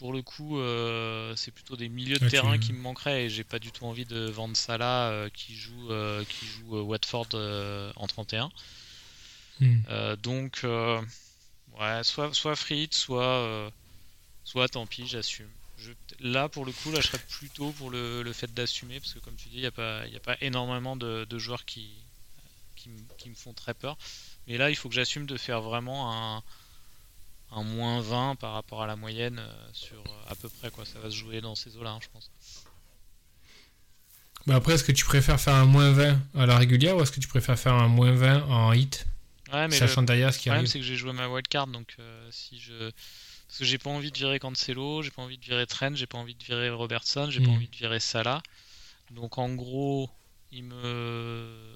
[0.00, 3.44] pour le coup, euh, c'est plutôt des milieux de terrain qui me manqueraient et j'ai
[3.44, 7.28] pas du tout envie de vendre Salah euh, qui joue, euh, qui joue Watford
[7.96, 8.50] en 31.
[9.60, 10.14] Hmm.
[10.22, 10.64] Donc,
[11.78, 13.70] ouais, soit, soit free hit, soit, euh,
[14.44, 15.48] soit tant pis, j'assume.
[16.20, 19.34] Là, pour le coup, là, je serais plutôt pour le, fait d'assumer parce que, comme
[19.36, 21.90] tu dis, il n'y a, pas- y a pas énormément de, joueurs qui,
[22.76, 23.96] qui, me- font très peur.
[24.46, 26.42] Mais là, il faut que j'assume de faire vraiment un,
[27.52, 30.84] un moins 20 par rapport à la moyenne euh, sur euh, à peu près quoi.
[30.84, 32.30] Ça va se jouer dans ces eaux-là, hein, je pense.
[34.46, 37.12] Mais après, est-ce que tu préfères faire un moins 20 à la régulière ou est-ce
[37.12, 39.06] que tu préfères faire un moins 20 en hit,
[39.52, 41.66] Ouais, mais le sachant derrière ce qui problème, arrive c'est que j'ai joué ma wildcard,
[41.66, 42.90] donc euh, si je.
[43.48, 46.06] Parce que j'ai pas envie de virer Cancelo, j'ai pas envie de virer Trent, j'ai
[46.06, 47.54] pas envie de virer Robertson, j'ai pas Mm.
[47.54, 48.42] envie de virer Salah.
[49.10, 50.08] Donc en gros,
[50.52, 51.74] il me.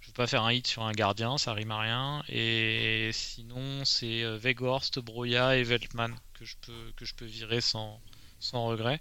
[0.00, 2.24] Je veux pas faire un hit sur un gardien, ça rime à rien.
[2.28, 7.60] Et sinon, c'est euh, Weghorst, Broya et Veltman que je peux, que je peux virer
[7.60, 8.00] sans,
[8.40, 9.00] sans regret.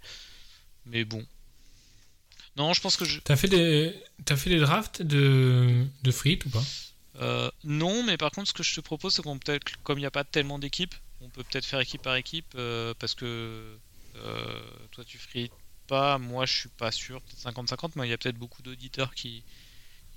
[0.86, 1.26] Mais bon.
[2.58, 3.20] Non, je pense que je.
[3.22, 6.64] T'as fait des, t'as fait des drafts de, de free hit ou pas?
[7.22, 10.02] Euh, non, mais par contre, ce que je te propose, c'est qu'on peut-être, comme il
[10.02, 13.78] n'y a pas tellement d'équipes, on peut peut-être faire équipe par équipe, euh, parce que
[14.16, 15.54] euh, toi tu frites
[15.88, 19.14] pas, moi je suis pas sûr, peut-être 50-50, mais il y a peut-être beaucoup d'auditeurs
[19.14, 19.44] qui.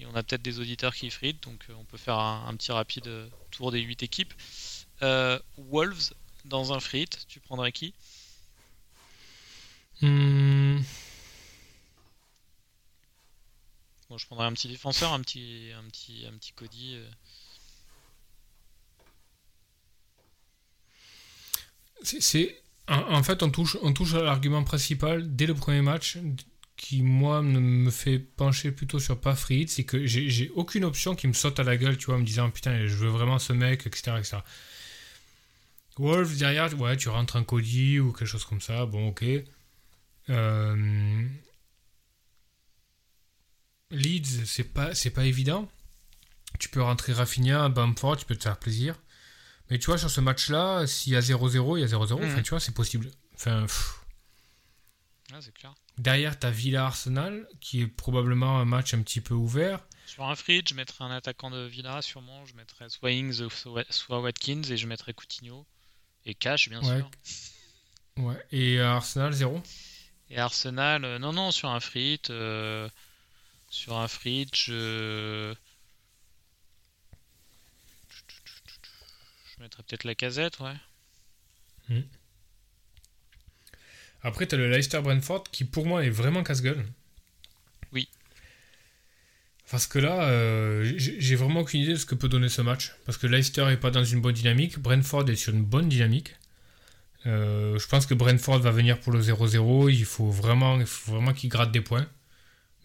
[0.01, 3.31] et on a peut-être des auditeurs qui fritent, donc on peut faire un, petit rapide
[3.51, 4.33] tour des 8 équipes.
[5.59, 6.15] Wolves,
[6.47, 7.95] dans un frit, tu prendrais qui?
[10.01, 10.81] Hmm,
[14.19, 16.97] Je prendrais un petit défenseur, un petit, un petit, un petit Cody.
[16.97, 17.09] euh.
[22.03, 26.19] c'est, en, fait, on touche, on touche à l'argument principal dès le premier match
[26.77, 31.27] qui, moi, me fait pencher plutôt sur pas hit, c'est que j'ai, aucune option qui
[31.29, 33.53] me saute à la gueule, tu vois, en me disant putain, je veux vraiment ce
[33.53, 34.17] mec, etc.
[34.19, 34.39] etc.
[35.99, 39.25] Derrière, ouais, tu rentres un Cody ou quelque chose comme ça, bon, ok.
[40.31, 41.27] Euh,
[43.95, 45.71] Leeds, c'est pas, c'est pas évident.
[46.61, 48.97] Tu peux rentrer Rafinha, Bamford, tu peux te faire plaisir.
[49.71, 52.21] Mais tu vois, sur ce match-là, s'il y a 0-0, il y a 0-0.
[52.21, 52.27] Mhm.
[52.31, 53.11] Enfin, tu vois, c'est possible.
[53.35, 53.67] Enfin.
[55.33, 55.75] Ah, c'est clair.
[55.99, 59.81] Derrière, tu as Villa-Arsenal, qui est probablement un match un petit peu ouvert.
[60.07, 62.45] Sur un free, je mettrais un attaquant de Villa, sûrement.
[62.47, 63.49] Je mettrais soit Ings, ou
[63.91, 65.67] soit Watkins, et je mettrais Coutinho.
[66.27, 66.99] Et Cash, bien Ouais.
[66.99, 67.11] sûr.
[68.19, 68.47] Ouais.
[68.53, 69.63] Et euh, Arsenal, 0.
[70.31, 72.89] Et Arsenal, euh, non, non, sur un free, euh,
[73.75, 75.53] sur un free, je...
[79.57, 81.97] Je mettrais peut-être la casette, ouais.
[84.23, 86.87] Après, tu as le Leicester-Brentford, qui pour moi est vraiment casse-gueule.
[87.93, 88.09] Oui.
[89.71, 92.95] Parce que là, euh, j'ai vraiment aucune idée de ce que peut donner ce match.
[93.05, 96.37] Parce que Leicester est pas dans une bonne dynamique, Brentford est sur une bonne dynamique.
[97.27, 99.91] Euh, je pense que Brentford va venir pour le 0-0.
[99.91, 102.09] Il faut vraiment, il faut vraiment qu'il gratte des points.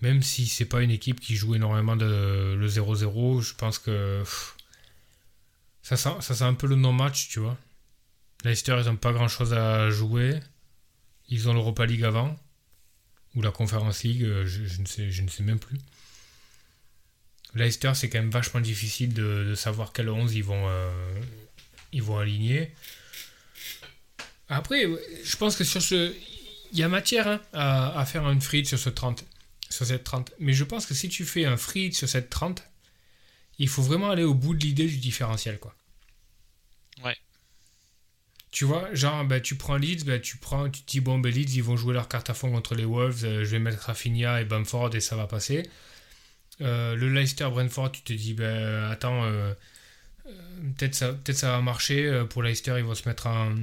[0.01, 4.23] Même si c'est pas une équipe qui joue énormément de le 0-0, je pense que
[5.81, 7.57] ça sent, ça sent un peu le non-match, tu vois.
[8.43, 10.39] Leicester, ils n'ont pas grand-chose à jouer.
[11.27, 12.38] Ils ont l'Europa League avant,
[13.35, 15.77] ou la Conference League, euh, je, ne, sais, je ne sais même plus.
[17.55, 20.91] Leicester, c'est quand même vachement difficile de, savoir quelle 11 ils vont, euh,
[21.91, 22.71] ils vont aligner.
[24.47, 24.85] Après,
[25.23, 26.13] je pense que sur ce.
[26.71, 29.25] Il y a matière hein, à, faire un free sur ce 30
[29.69, 30.34] sur cette 30.
[30.39, 32.63] Mais je pense que si tu fais un free sur cette 30,
[33.60, 35.75] il faut vraiment aller au bout de l'idée du différentiel, quoi.
[37.03, 37.15] Ouais.
[38.51, 41.32] Tu vois, genre, bah, tu prends Leeds, bah, tu prends, tu te dis, bon, ben
[41.32, 43.84] Leeds, ils vont jouer leur carte à fond contre les Wolves, euh, je vais mettre
[43.84, 45.69] Rafinha et Bamford et ça va passer.
[46.62, 49.53] Euh, le Leicester-Brentford, tu te dis, ben attends, euh,
[50.77, 52.25] peut-être ça, peut ça va marcher.
[52.29, 53.55] Pour Leicester, ils vont se mettre en,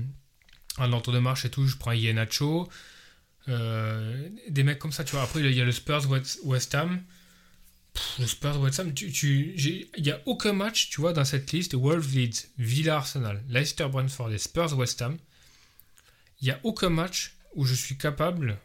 [0.78, 1.66] en de marche et tout.
[1.66, 2.68] Je prends Ienacho.
[3.48, 5.22] Euh, des mecs comme ça, tu vois.
[5.22, 6.08] Après, il y a le Spurs
[6.44, 7.02] West Ham.
[8.18, 11.74] le Spurs West Ham, il n'y a aucun match, tu vois, dans cette liste.
[11.74, 15.16] Wolves Leeds, Villa Arsenal, Leicester Brentford et Spurs West Ham.
[16.40, 18.58] Il n'y a aucun match où je suis capable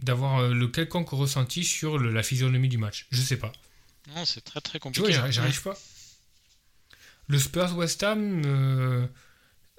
[0.00, 3.06] d'avoir euh, le quelconque ressenti sur la physionomie du match.
[3.10, 3.52] Je sais pas.
[4.14, 5.12] Non, c'est très très compliqué.
[5.12, 5.76] Tu vois, j'arrive pas.
[7.26, 8.42] Le Spurs West Ham.
[8.46, 9.06] Euh,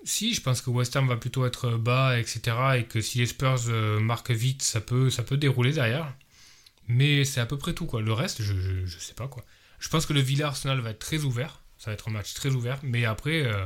[0.03, 2.41] si, je pense que West Ham va plutôt être bas, etc.
[2.77, 6.13] Et que si les Spurs euh, marquent vite, ça peut, ça peut dérouler derrière.
[6.87, 8.01] Mais c'est à peu près tout, quoi.
[8.01, 9.45] Le reste, je, je, sais pas, quoi.
[9.79, 11.61] Je pense que le Villa Arsenal va être très ouvert.
[11.77, 12.79] Ça va être un match très ouvert.
[12.83, 13.65] Mais après, euh,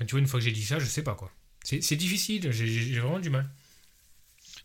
[0.00, 1.32] tu vois, une fois que j'ai dit ça, je sais pas, quoi.
[1.64, 3.48] C'est difficile, j'ai vraiment du mal.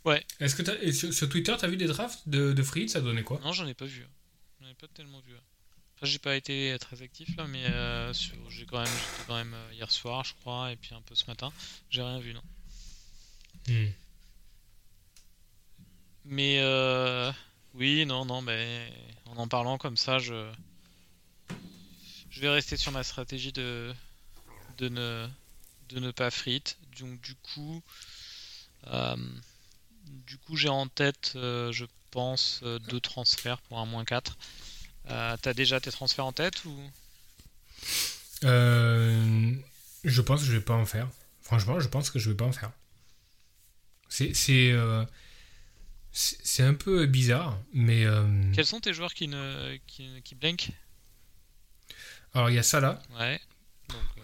[0.04, 0.26] Ouais.
[0.40, 3.40] Est-ce que sur, sur, Twitter, t'as vu des drafts de, de Ça donnait quoi?
[3.44, 4.04] Non, j'en ai pas vu.
[4.60, 5.34] J'en ai pas tellement vu
[6.04, 8.14] j'ai pas été très actif là, mais euh,
[8.50, 11.16] j'ai quand même, j'étais quand même euh, hier soir, je crois, et puis un peu
[11.16, 11.52] ce matin.
[11.90, 12.44] J'ai rien vu, non.
[13.68, 13.92] Hmm.
[16.26, 17.32] Mais euh,
[17.74, 18.92] oui, non, non, mais
[19.26, 20.52] en en parlant comme ça, je,
[22.30, 23.94] je vais rester sur ma stratégie de,
[24.78, 25.28] de ne,
[25.90, 26.78] de ne pas frite.
[27.00, 27.82] Donc du coup,
[30.06, 34.38] du coup, j'ai en tête, je pense, deux transferts pour un moins 4.
[35.10, 36.76] Euh, t'as déjà tes transferts en tête ou?
[38.44, 39.54] Euh,
[40.04, 41.08] Je pense que je vais pas en faire.
[41.42, 42.72] Franchement, je pense que je vais pas en faire.
[44.10, 45.04] C'est c'est euh,
[46.12, 48.06] c'est un peu bizarre, mais.
[48.54, 50.70] Quels sont tes joueurs qui ne qui, qui blank
[52.34, 53.02] Alors il y a Salah.
[53.20, 53.40] Ouais.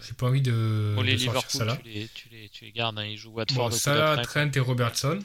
[0.06, 1.76] J'ai pas envie de, bon, les de Liverpool, Salah.
[1.76, 3.70] Tu les, tu les, tu les gardes, hein, ils jouent Watford.
[3.70, 5.18] Bon, Salah, Trent et Robertson.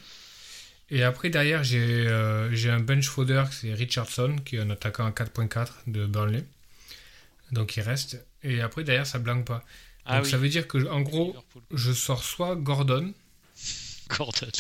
[0.92, 5.12] Et après, derrière, j'ai euh, un bench fodder, c'est Richardson, qui est un attaquant à
[5.12, 6.44] 4.4 de Burnley.
[7.52, 8.24] Donc il reste.
[8.44, 9.64] Et après, derrière, ça blanque pas.
[10.06, 11.36] Ah Donc ça veut dire que, en gros,
[11.72, 13.14] je sors soit Gordon.
[14.10, 14.52] Gordon.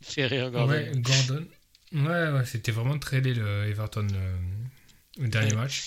[0.00, 0.72] Il fait rire, Gordon.
[0.72, 1.46] Ouais, Gordon.
[1.92, 4.06] Ouais, ouais c'était vraiment très laid le Everton
[5.18, 5.84] le, dernier match.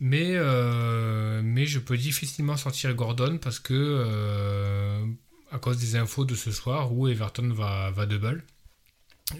[0.00, 5.04] Mais, euh, mais je peux difficilement sortir Gordon parce que, euh,
[5.50, 8.44] à cause des infos de ce soir où Everton va, va double.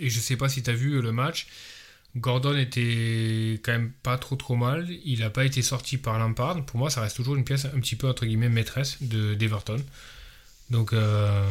[0.01, 1.46] Et je sais pas si tu as vu le match.
[2.16, 4.88] Gordon était quand même pas trop trop mal.
[5.05, 6.64] Il n'a pas été sorti par Lampard.
[6.64, 9.83] Pour moi, ça reste toujours une pièce un petit peu entre guillemets maîtresse de d'Everton.
[10.70, 11.51] Donc euh,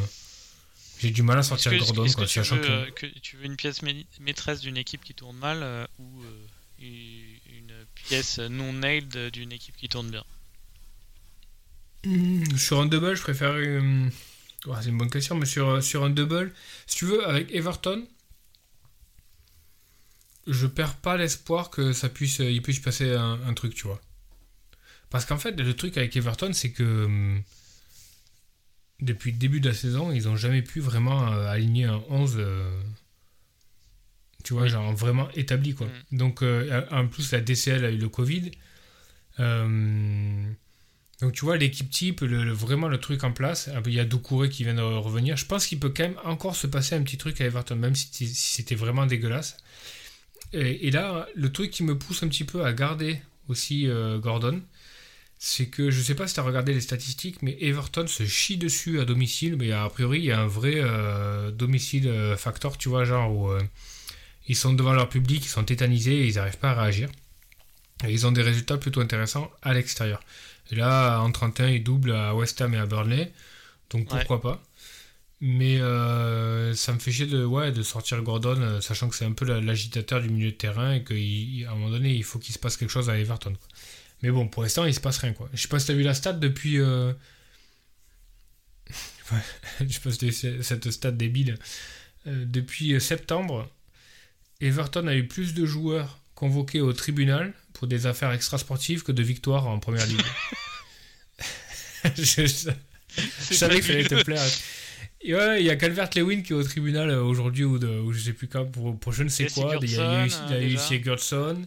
[1.00, 2.06] j'ai du mal à sortir Gordon.
[2.06, 3.82] Est-ce que, tu veux, une pièce
[4.19, 9.76] maîtresse d'une équipe qui tourne mal euh, ou euh, une pièce non nailed d'une équipe
[9.78, 10.23] qui tourne bien?
[12.04, 13.54] Hmm, Sur un double, je préfère.
[13.54, 16.54] c'est une bonne question, mais sur, sur un double,
[16.86, 18.08] si tu veux, avec Everton,
[20.47, 24.01] je perds pas l'espoir que ça puisse, il puisse passer un, truc, tu vois.
[25.10, 27.41] Parce qu'en fait, le truc avec Everton, c'est que hum,
[29.01, 32.36] depuis le début de la saison, ils n'ont jamais pu vraiment euh, aligner un 11,
[32.38, 32.81] euh,
[34.43, 35.88] tu vois, genre vraiment établi, quoi.
[36.12, 36.17] Mm.
[36.17, 38.51] Donc, euh, en plus, la DCL a eu le Covid.
[39.39, 40.55] Hum,
[41.21, 43.69] donc, tu vois, l'équipe type, le, vraiment le truc en place.
[43.86, 45.36] Il y a Doucouré qui vient de revenir.
[45.36, 47.95] Je pense qu'il peut quand même encore se passer un petit truc à Everton, même
[47.95, 49.57] si c'était vraiment dégueulasse.
[50.53, 54.62] Et, là, le truc qui me pousse un petit peu à garder aussi euh, Gordon,
[55.39, 58.57] c'est que je sais pas si tu as regardé les statistiques, mais Everton se chie
[58.57, 62.77] dessus à domicile, mais a priori il y a un vrai euh, domicile euh, factor,
[62.77, 63.51] tu vois, genre où
[64.47, 67.10] ils sont devant leur public, ils sont tétanisés et ils n'arrivent pas à réagir.
[68.07, 70.21] Et ils ont des résultats plutôt intéressants à l'extérieur.
[70.71, 73.31] Et là, en 31, ils doublent à West Ham et à Burnley,
[73.89, 74.63] donc pourquoi pas.
[75.39, 79.26] Mais euh, ça me fait chier de, ouais, de sortir Gordon, euh, sachant que c'est
[79.26, 81.13] un peu l'agitateur du milieu de terrain et qu'à
[81.71, 83.54] un moment donné, il faut qu'il se passe quelque chose à Everton.
[84.23, 85.34] Mais bon, pour l'instant, il se passe rien.
[85.34, 85.47] Quoi.
[85.54, 86.80] Je sais pas si tu as vu la stat depuis.
[86.80, 87.13] Euh...
[89.82, 90.32] je sais pas si
[90.63, 91.58] cette stat débile.
[92.26, 93.69] Euh, depuis septembre,
[94.60, 99.21] Everton a eu plus de joueurs convoqués au tribunal pour des affaires extrasportives que de
[99.21, 100.21] victoires en première ligue.
[102.17, 102.69] je, je-
[103.50, 104.43] je savais que ça allait te plaire.
[105.28, 108.00] Et ouais, il y a Calvert Lewin qui est au tribunal euh, aujourd'hui ou, de,
[108.00, 109.78] ou je sais plus quand pour, pour je ne sais quoi.
[109.82, 110.80] Il y a, eu, Sigurdsson, il y a eu déjà.
[110.80, 111.62] Sigurdsson.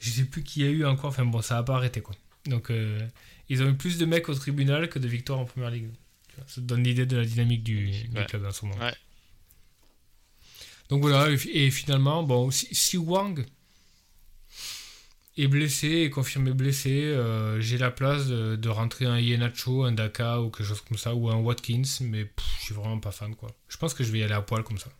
[0.00, 1.10] Je sais plus qui y a eu encore.
[1.10, 2.14] Enfin bon, ça a pas arrêté quoi.
[2.46, 2.98] Donc euh,
[3.50, 5.90] ils ont eu plus de mecs au tribunal que de victoires en première ligue.
[6.46, 7.92] Ça te donne l'idée de la dynamique du,
[8.26, 8.80] club en ce moment.
[8.80, 8.94] Ouais.
[10.88, 13.44] Donc voilà, et fi- et finalement, bon, si, si Wang
[15.36, 20.40] est blessé, est confirmé blessé, euh, j'ai la place de, rentrer un Ienacho, un Daka
[20.40, 23.50] ou quelque chose comme ça, ou un Watkins, mais je suis vraiment pas fan quoi.
[23.68, 24.90] Je pense que je vais y aller à poil comme ça.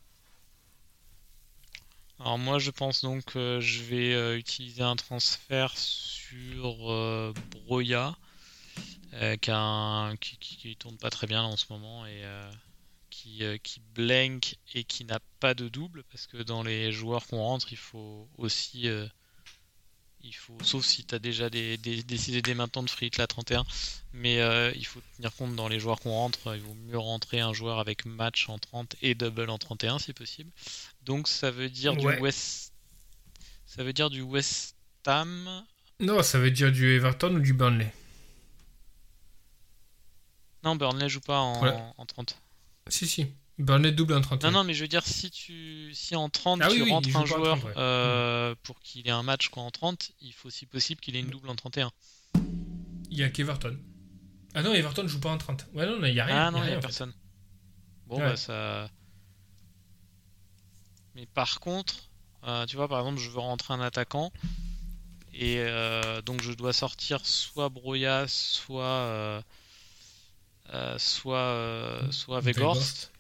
[2.19, 8.17] Alors moi je pense donc que je vais euh, utiliser un transfert sur euh, Broya
[9.15, 10.15] euh, qui, un-
[10.79, 12.51] tourne pas très bien en ce moment et euh,
[13.11, 17.27] qui, euh, qui blank et qui n'a pas de double parce que dans les joueurs
[17.27, 19.07] qu'on rentre il faut aussi euh,
[20.27, 23.19] il faut sauf si tu as déjà des, des- décidé dès maintenant de free hit
[23.19, 23.65] la 31
[24.15, 27.41] mais euh, il faut tenir compte dans les joueurs qu'on rentre il vaut mieux rentrer
[27.41, 30.51] un joueur avec match en 30 et double en 31 si possible
[31.03, 32.17] donc ça veut dire Ouais.
[32.17, 32.73] du West
[33.67, 35.65] ça veut dire du West Ham?
[36.01, 37.93] Non, ça veut dire du Everton ou du Burnley?
[40.63, 41.75] non Burnley joue pas en, Ouais.
[41.99, 42.39] en 30
[42.89, 43.27] Si, si.
[43.59, 44.51] Burnley double en 31.
[44.51, 47.17] non non mais je veux dire si tu si en 30 Ah tu oui, rentres
[47.17, 47.73] un joueur 30, ouais.
[47.77, 51.21] euh, pour qu'il ait un match quoi en 30 il faut si possible qu'il ait
[51.21, 51.93] une double en 31
[53.11, 53.79] Il y a qu'Everton.
[54.57, 55.67] Ah non, Everton joue pas en 30.
[55.75, 56.37] Ouais, non, il y a rien.
[56.47, 56.87] Ah non, il rien, n'y a fait.
[56.87, 57.13] personne.
[58.07, 58.25] Bon, Ouais.
[58.31, 58.89] bah ça.
[61.15, 61.95] Mais par contre,
[62.45, 64.33] euh, tu vois, par exemple, je veux rentrer un attaquant.
[65.33, 68.85] Et euh, donc, je dois sortir soit Broya, soit.
[68.85, 69.43] euh,
[70.99, 73.13] soit, soit Vegorst.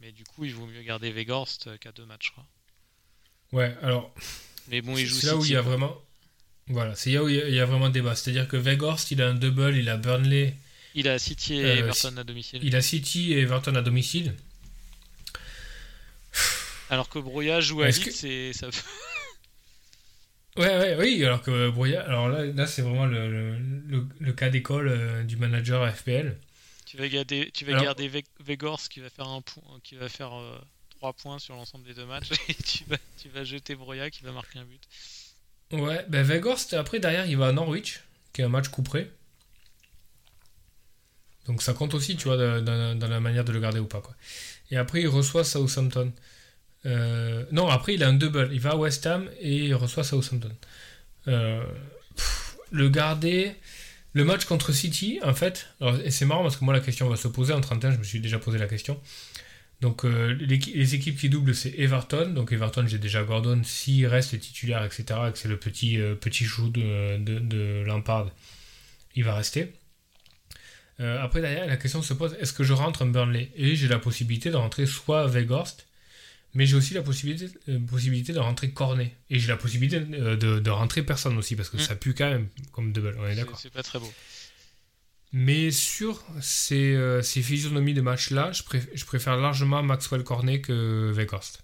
[0.00, 2.44] Mais du coup, il vaut mieux garder Vegorst euh, qu'à deux matchs, quoi.
[3.52, 4.14] Ouais, alors,
[4.68, 5.96] Mais bon, il joue c'est là où il y a vraiment.
[6.68, 8.14] Voilà, c'est là où il y a- vraiment débat.
[8.14, 10.54] C'est-à-dire que Weghorst, il a un double, il a Burnley,
[10.94, 12.60] Il a City et Euh, Everton à domicile.
[12.62, 14.34] il a City et Everton à domicile.
[16.90, 18.68] Alors que Broya joue à que- et ça.
[20.56, 24.32] Ouais, ouais, oui, alors que Broya, alors là, là c'est vraiment le, le, le- le
[24.32, 26.36] cas d'école euh, du manager FPL.
[26.88, 29.94] Tu vas garder, tu vas Alors- garder Ve- Vegors qui va faire un point, qui
[29.96, 30.32] va faire
[30.96, 34.22] 3 points sur l'ensemble des deux matchs et tu vas, tu vas jeter Broya qui
[34.24, 34.82] va marquer un but.
[35.72, 38.00] Ouais, ben Weghorst, après, derrière, il va à Norwich,
[38.32, 39.10] qui est un match couperé.
[41.46, 43.86] Donc ça compte aussi, tu vois, dans, dans- dans la manière de le garder ou
[43.86, 44.14] pas, quoi.
[44.70, 46.12] Et après, il reçoit Southampton.
[46.86, 48.50] Euh, non, après, il a un double.
[48.52, 50.54] Il va à West Ham et il reçoit Southampton.
[51.26, 51.64] Euh,
[52.16, 53.54] pff, le garder...
[54.18, 55.68] Le match contre City, en fait,
[56.10, 58.18] c'est marrant parce que moi la question va se poser en 31, je me suis
[58.18, 59.00] déjà posé la question.
[59.80, 64.32] Donc euh, les équipes qui doublent c'est Everton, donc Everton j'ai déjà Gordon, s'il reste
[64.32, 68.32] les titulaires, etc., et que c'est le petit, euh, petit chou de, de, Lampard,
[69.14, 69.72] il va rester.
[70.98, 73.52] Euh, après derrière la question se pose, est-ce que je rentre un Burnley?
[73.54, 75.86] Et j'ai la possibilité de rentrer soit Weghorst,
[76.58, 79.14] mais j'ai aussi la possibilité, euh, possibilité de rentrer Cornet.
[79.30, 81.80] Et j'ai la possibilité euh, de, de rentrer personne aussi, parce que Mm.
[81.80, 83.58] ça pue quand même comme double, on est d'accord.
[83.60, 84.12] c'est pas très beau.
[85.30, 90.60] Mais sur ces, euh, ces physionomies de match-là, je, préf- je préfère largement Maxwell Cornet
[90.60, 91.60] que Weghorst.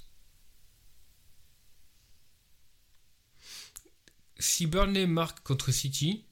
[4.39, 6.25] Si Burnley marque contre City,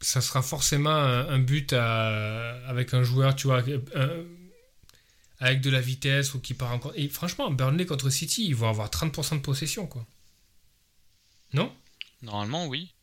[0.00, 3.62] ça sera forcément un, un but à- avec un joueur, tu vois,
[3.94, 4.24] un-
[5.44, 6.92] avec de la vitesse ou qui part encore.
[6.96, 10.06] Et franchement, Burnley contre City, ils vont avoir 30% de possession, quoi.
[11.52, 11.70] Non?
[12.22, 12.94] Normalement, oui.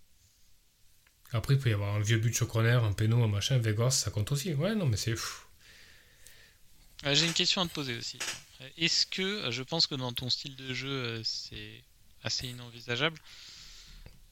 [1.33, 3.91] Après, il peut y avoir un vieux but sur corner, un péno, un machin, Vegas,
[3.91, 4.55] ça compte aussi.
[4.55, 5.45] Ouais, non, mais c'est fou.
[7.05, 8.17] Euh, J'ai une question à te poser aussi.
[8.61, 11.83] Euh, Est-ce que, euh, je pense que dans ton style de jeu, c'est
[12.23, 13.19] assez inenvisageable,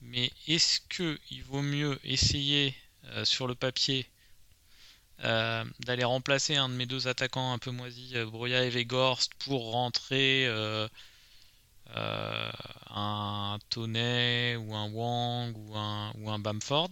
[0.02, 4.08] mais est-ce que il vaut mieux essayer euh, sur le papier
[5.24, 9.34] euh, d'aller remplacer un de mes deux attaquants un peu moisis, euh, Broya et Vegorst,
[9.36, 10.88] pour rentrer euh,
[11.96, 16.90] un Toney ou un Wang ou un, ou un Bamford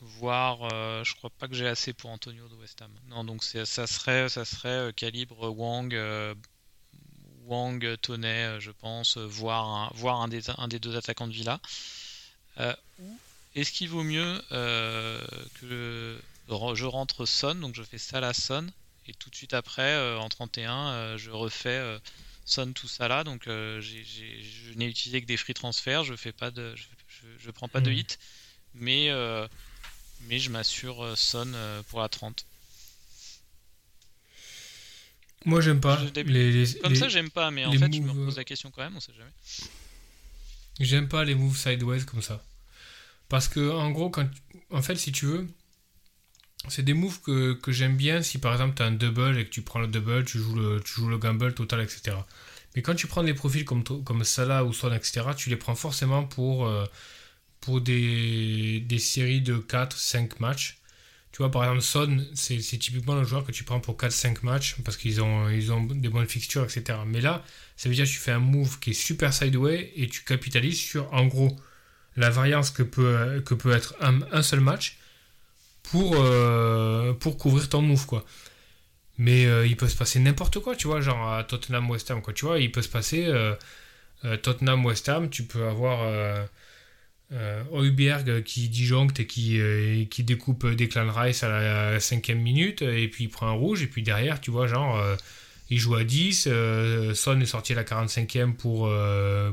[0.00, 0.68] Voire,
[1.02, 2.90] je crois pas que j'ai assez pour Antonio de West Ham.
[3.08, 5.96] Non, donc ça serait, ça serait calibre Wang,
[7.46, 11.60] Wang, Toney, euh, je pense, voire, un, un, des, un des deux attaquants de Villa.
[12.58, 13.18] Ou
[13.54, 15.24] est-ce qu'il vaut mieux euh,
[15.60, 18.66] que je rentre Son, donc je fais Salah Son,
[19.06, 21.98] et tout de suite après, euh, en 31, euh, je refais
[22.44, 26.74] Son tout Salah, donc je n'ai utilisé que des free transferts, je fais pas de,
[26.76, 27.96] je, je- je prends pas de Mhm.
[27.98, 28.18] hit,
[28.74, 29.10] mais
[30.28, 31.52] mais je m'assure Son
[31.88, 32.44] pour la 30.
[35.46, 36.02] Moi, j'aime pas.
[36.14, 38.70] Les, les- Comme les- ça, j'aime pas, mais en fait, je me euh, la question
[38.70, 39.30] quand même, on sait jamais.
[40.80, 42.42] J'aime pas les moves sideways comme ça.
[43.34, 44.12] Parce que, en gros,
[44.70, 45.48] en fait, si tu veux,
[46.68, 49.50] c'est des moves que, j'aime bien si par exemple tu as un double et que
[49.50, 52.16] tu prends le double, tu joues le, tu joues le gamble total, etc.
[52.76, 53.82] Mais quand tu prends des profils comme,
[54.22, 56.84] Salah ou Son, etc., tu les prends forcément pour, euh,
[57.60, 60.78] pour des, des séries de 4, 5 matchs.
[61.32, 64.44] Tu vois, par exemple, Son, c'est c'est typiquement le joueur que tu prends pour 4-5
[64.44, 67.00] matchs parce qu'ils ont, ils ont des bonnes fixtures, etc.
[67.04, 67.44] Mais là,
[67.76, 70.78] ça veut dire que tu fais un move qui est super sideway et tu capitalises
[70.78, 71.58] sur, en gros,
[72.16, 74.98] la variance que peut, que peut être un, seul match
[75.82, 78.24] pour, euh, pour couvrir ton move, quoi.
[79.16, 82.22] Mais euh, il peut se passer n'importe quoi, tu vois, genre à Tottenham West Ham,
[82.22, 82.32] quoi.
[82.32, 83.54] Tu vois, il peut se passer euh,
[84.42, 86.46] Tottenham West Ham, tu peux avoir
[87.30, 89.60] Højbjerg qui disjoncte et qui,
[90.10, 93.86] qui découpe Declan Rice à la cinquième minute, et puis il prend un rouge, et
[93.86, 95.00] puis derrière, tu vois, genre,
[95.70, 98.90] il joue à 10, euh, Son est sorti à la 45e pour,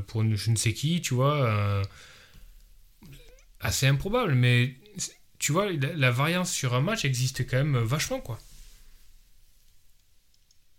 [0.06, 1.82] pour je ne sais qui, tu vois.
[3.62, 4.74] Assez improbable, mais
[5.38, 8.38] tu vois, la, la variance sur un match existe quand même vachement, quoi.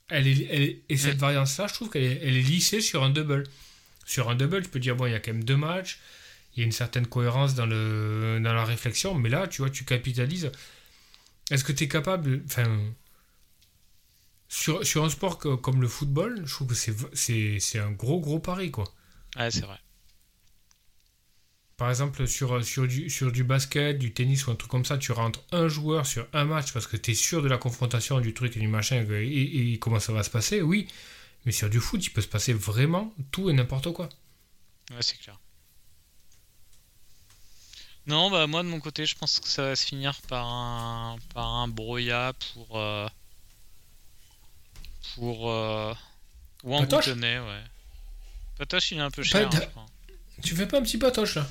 [0.10, 1.20] Elle est, elle et cette Mm.
[1.20, 3.44] variance-là, je trouve qu'elle est, elle est lissée sur un double.
[4.06, 6.00] Sur un double, tu peux dire, bon, il y a quand même deux matchs,
[6.56, 9.70] il y a une certaine cohérence dans, le, dans la réflexion, mais là, tu vois,
[9.70, 10.52] tu capitalises.
[11.52, 12.44] Est-ce que tu es capable.
[12.46, 12.68] Enfin.
[14.48, 18.40] Sur, sur un sport que- comme le football, je trouve que c'est un gros, gros
[18.40, 18.86] pari, quoi.
[19.36, 19.80] Ouais, c'est vrai.
[21.78, 24.98] Par exemple, sur, sur, du, sur du basket, du tennis ou un truc comme ça,
[24.98, 28.20] tu rentres un joueur sur un match parce que tu es sûr de la confrontation,
[28.20, 30.88] du truc et du machin et, et- et comment ça va se passer, oui.
[31.46, 34.08] Mais sur du foot, il peut se passer vraiment tout et n'importe quoi.
[34.92, 35.40] Ouais, c'est clair.
[38.06, 41.18] Non, bah moi de mon côté, je pense que ça va se finir par un
[41.34, 43.08] par un broya pour euh,
[45.16, 45.94] pour euh,
[46.64, 47.64] Wang Patoche Woutenay, ouais.
[48.58, 49.86] Patoche, il est un peu cher, hein, je crois.
[50.42, 51.50] Tu fais pas un petit patoche là?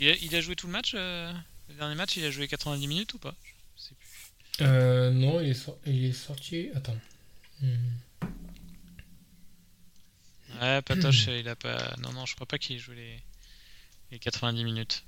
[0.00, 1.32] Il a, il a joué tout le match euh,
[1.68, 3.34] Le dernier match, il a joué 90 minutes ou pas?
[3.76, 4.64] Je sais plus.
[4.66, 6.70] euh, Non, il est, sor- il est sorti.
[6.74, 6.96] Attends.
[7.62, 7.76] Hmm.
[10.60, 11.94] Ouais, Patoche, il a pas.
[12.02, 13.20] Non, non, je crois pas qu'il ait joué les,
[14.10, 15.04] les 90 minutes.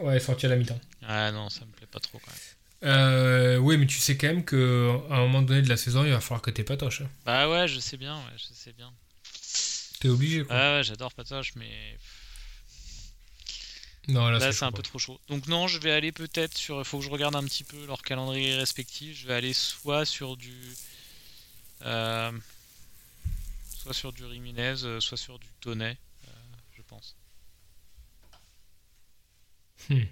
[0.00, 0.80] Ouais, il est sorti à la mi-temps.
[1.02, 2.40] Ah non, ça me plaît pas trop quand même.
[2.90, 6.10] Euh, oui, mais tu sais quand même qu'à un moment donné de la saison, il
[6.10, 7.02] va falloir que t'aies patoche.
[7.02, 7.10] hein.
[7.24, 8.92] Bah ouais, je sais bien, ouais, je sais bien.
[10.02, 10.56] T'es obligé quoi.
[10.56, 11.96] Ouais, ouais, j'adore Patoche, mais
[14.08, 15.20] non, là, Là, c'est c'est un peu trop chaud.
[15.28, 16.84] Donc non, je vais aller peut-être sur.
[16.84, 19.16] Faut que je regarde un petit peu leur calendrier respectif.
[19.16, 20.56] Je vais aller soit sur du,
[21.82, 22.32] euh,
[23.76, 25.96] soit sur du Riminez, euh, soit sur du Tonnet,
[26.26, 26.30] euh,
[26.76, 27.14] je pense.
[29.88, 30.02] Hmm.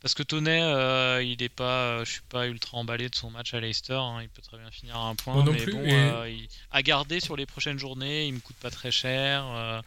[0.00, 3.30] Parce que Tonnet, euh, il est pas, euh, je suis pas ultra emballé de son
[3.30, 3.92] match à Leicester.
[3.94, 6.48] hein, il peut très bien finir à un point, mais plus, bon, et- euh, il-
[6.70, 9.44] à garder sur les prochaines journées, il me coûte pas très cher.
[9.46, 9.80] euh,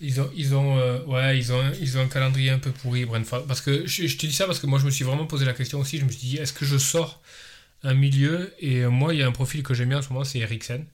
[0.00, 3.46] Ils ont, ils ont, ouais, ils ont, ils ont un calendrier un peu pourri, Brentford.
[3.46, 5.44] Parce que je, je te dis ça parce que moi, je me suis vraiment posé
[5.44, 5.98] la question aussi.
[5.98, 7.22] Je me suis dit, est-ce que je sors
[7.84, 8.52] un milieu?
[8.60, 10.86] Et moi, il y a un profil que j'aime bien en ce moment, c'est Eriksen.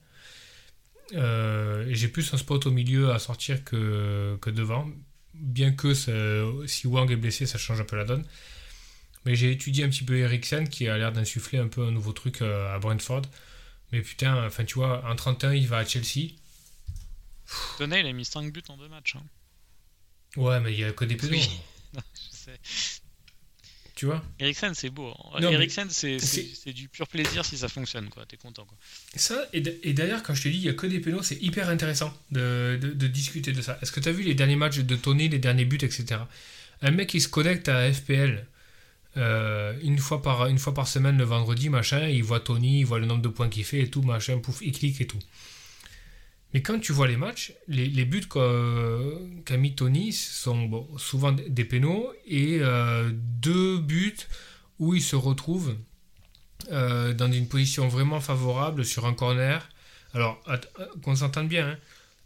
[1.11, 4.87] J'ai plus un spot au milieu à sortir que, que devant.
[5.33, 6.11] Bien que ça-
[6.67, 8.25] si Wang est blessé, ça change un peu la donne.
[9.25, 12.13] Mais j'ai étudié un petit peu Eriksen qui a l'air d'insuffler un peu un nouveau
[12.13, 13.23] truc euh, à Brentford.
[13.91, 16.31] Mais putain, enfin tu vois, en 31, il va à Chelsea.
[17.77, 19.15] Tonnet, il a mis 5 buts en deux matchs.
[19.15, 19.23] hein.
[20.37, 21.31] Ouais, mais il y a que des pédos.
[21.33, 21.49] Oui.
[21.95, 22.59] Je sais.
[23.95, 24.23] Tu vois?
[24.39, 25.09] Eriksen, c'est beau.
[25.33, 25.39] hein.
[25.41, 28.25] Non, Eriksen, c'est c'est- c'est- c'est du pur plaisir si ça fonctionne, quoi.
[28.25, 28.77] T'es content, quoi.
[29.15, 31.67] Ça, et, d'ailleurs, quand je te dis il n'y a que des pénaux, c'est hyper
[31.67, 33.77] intéressant de, de- de discuter de ça.
[33.81, 36.21] Est-ce que tu as vu les derniers matchs de Tony, les derniers buts, etc.
[36.81, 38.45] Un mec qui se connecte à FPL
[39.19, 43.21] euh, une, fois par, semaine le vendredi, machin, il voit Tony, il voit le nombre
[43.21, 45.19] de points qu'il fait et tout, machin, pouf, il clique et tout.
[46.53, 52.11] Mais quand tu vois les matchs, les, buts qu'a mis Tony sont souvent des pénaux
[52.25, 54.17] et euh, deux buts
[54.79, 55.75] où il se retrouve
[56.71, 59.67] euh, dans une position vraiment favorable sur un corner.
[60.15, 60.41] Alors,
[61.03, 61.77] qu'on s'entende bien, hein.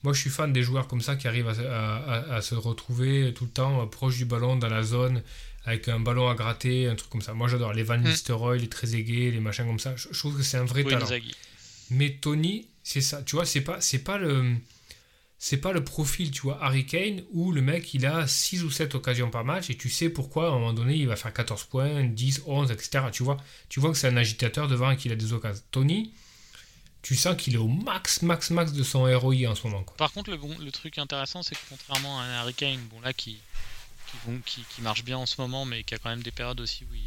[0.04, 3.50] moi je suis fan des joueurs comme ça qui arrivent à, se retrouver tout le
[3.50, 5.22] temps proche du ballon dans la zone
[5.66, 7.34] avec un ballon à gratter, un truc comme ça.
[7.34, 7.97] Moi j'adore les Van.
[7.97, 9.95] Nistelrooy, les Trezeguet, les machins comme ça.
[9.95, 11.05] Je, je trouve que c'est un vrai talent.
[11.89, 13.22] Mais Tony, c'est ça.
[13.24, 14.55] Tu vois, c'est pas, c'est pas le,
[15.38, 18.72] c'est pas le profil, tu vois, Harry Kane où le mec il a 6 ou
[18.72, 21.34] 7 occasions par match et tu sais pourquoi à un moment donné il va faire
[21.34, 23.05] 14 points, 10, 11, etc.
[23.11, 23.38] Tu vois,
[23.70, 25.61] tu vois que c'est un agitateur devant et qu'il a des occasions.
[25.72, 26.14] Tony,
[27.01, 29.84] tu sens qu'il est au max, max, max de son ROI en ce moment.
[29.84, 29.97] Quoi.
[29.97, 33.01] Par contre, le, bon- le truc intéressant, c'est que contrairement à un Harry Kane, bon
[33.01, 33.39] là, qui,
[34.14, 36.32] qui, vont- qui, qui marche bien en ce moment, mais qui a quand même des
[36.32, 37.01] périodes aussi où il,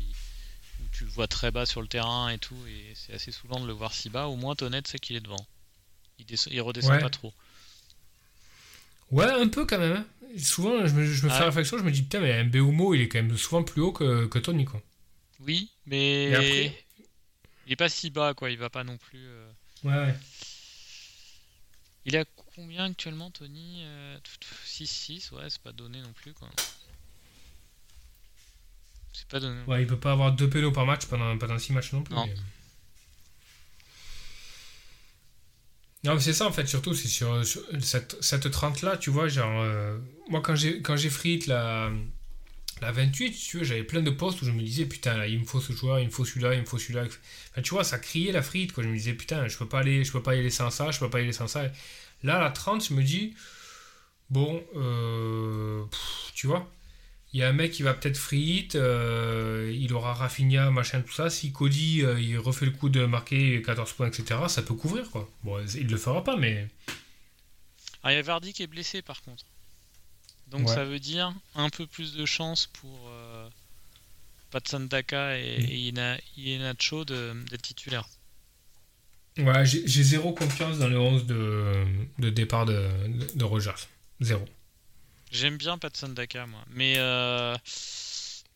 [0.81, 3.61] où tu le vois très bas sur le terrain et tout, et c'est assez saoulant
[3.61, 4.27] de le voir si bas.
[4.27, 5.47] Au moins, Tonnet sait qu'il est devant.
[6.19, 7.01] Il, il redescend Ouais.
[7.01, 7.33] pas trop.
[9.11, 9.97] Ouais, un peu quand même.
[9.97, 10.07] hein.
[10.39, 11.41] Souvent, je me, je me fais Ah.
[11.41, 13.93] la réflexion, je me dis putain, mais Mbeumo, il est quand même souvent plus haut
[13.93, 14.83] que, que Tony, quoi.
[15.41, 16.85] Oui, mais après
[17.67, 18.51] il est pas si bas, quoi.
[18.51, 19.25] Il va pas non plus.
[19.27, 19.51] euh,
[19.85, 20.15] Ouais, ouais.
[22.05, 24.19] Il a combien actuellement, Tony Euh,
[24.67, 26.49] 6-6, ouais, c'est pas donné non plus, quoi.
[29.19, 29.59] C'est pas donné.
[29.67, 32.15] Ouais, il peut pas avoir deux pénaux par match pendant, pendant six matchs non plus.
[32.15, 32.27] Non.
[32.27, 32.35] mais-
[36.05, 39.11] Non, mais c'est ça en fait, surtout, c'est sur, sur cette, cette 30 là, tu
[39.11, 39.99] vois, genre, euh,
[40.29, 41.91] moi quand j'ai, quand j'ai frite la,
[42.81, 45.41] la 28, tu vois, j'avais plein de postes où je me disais, putain, là, il
[45.41, 47.05] me faut ce joueur, il me faut celui-là, il me faut celui-là.
[47.07, 48.85] Enfin, tu vois, ça criait la frite, quoi.
[48.85, 50.91] Je me disais, putain, je peux pas aller, je peux pas y aller sans ça,
[50.93, 51.65] je peux pas y aller sans ça.
[52.23, 53.35] Là, la 30, je me dis,
[54.31, 56.71] bon, euh, pff, tu vois,
[57.37, 61.03] il y a un mec qui va peut-être free hit, euh, il aura Rafinha, machin,
[61.03, 61.29] tout ça.
[61.29, 65.11] Si Cody, euh, il refait le coup de marquer 14 points, etc., ça peut couvrir,
[65.11, 65.29] quoi.
[65.45, 66.67] Bon, il le fera pas, mais.
[68.03, 69.45] Ah, il y a Vardy qui est blessé par contre.
[70.49, 70.75] Donc Ouais.
[70.75, 73.49] ça veut dire un peu plus de chance pour euh,
[74.51, 75.67] Patson Daka et, Mm.
[75.69, 78.09] et Ina- Iheanacho de- d'être titulaire.
[79.39, 81.85] Ouais, j'ai j'ai zéro confiance dans le 11 de,
[82.19, 83.89] de départ de, de, de Rogers.
[84.23, 84.47] Zéro.
[85.37, 86.65] J'aime bien Patson Daka, moi.
[86.71, 87.55] Mais euh,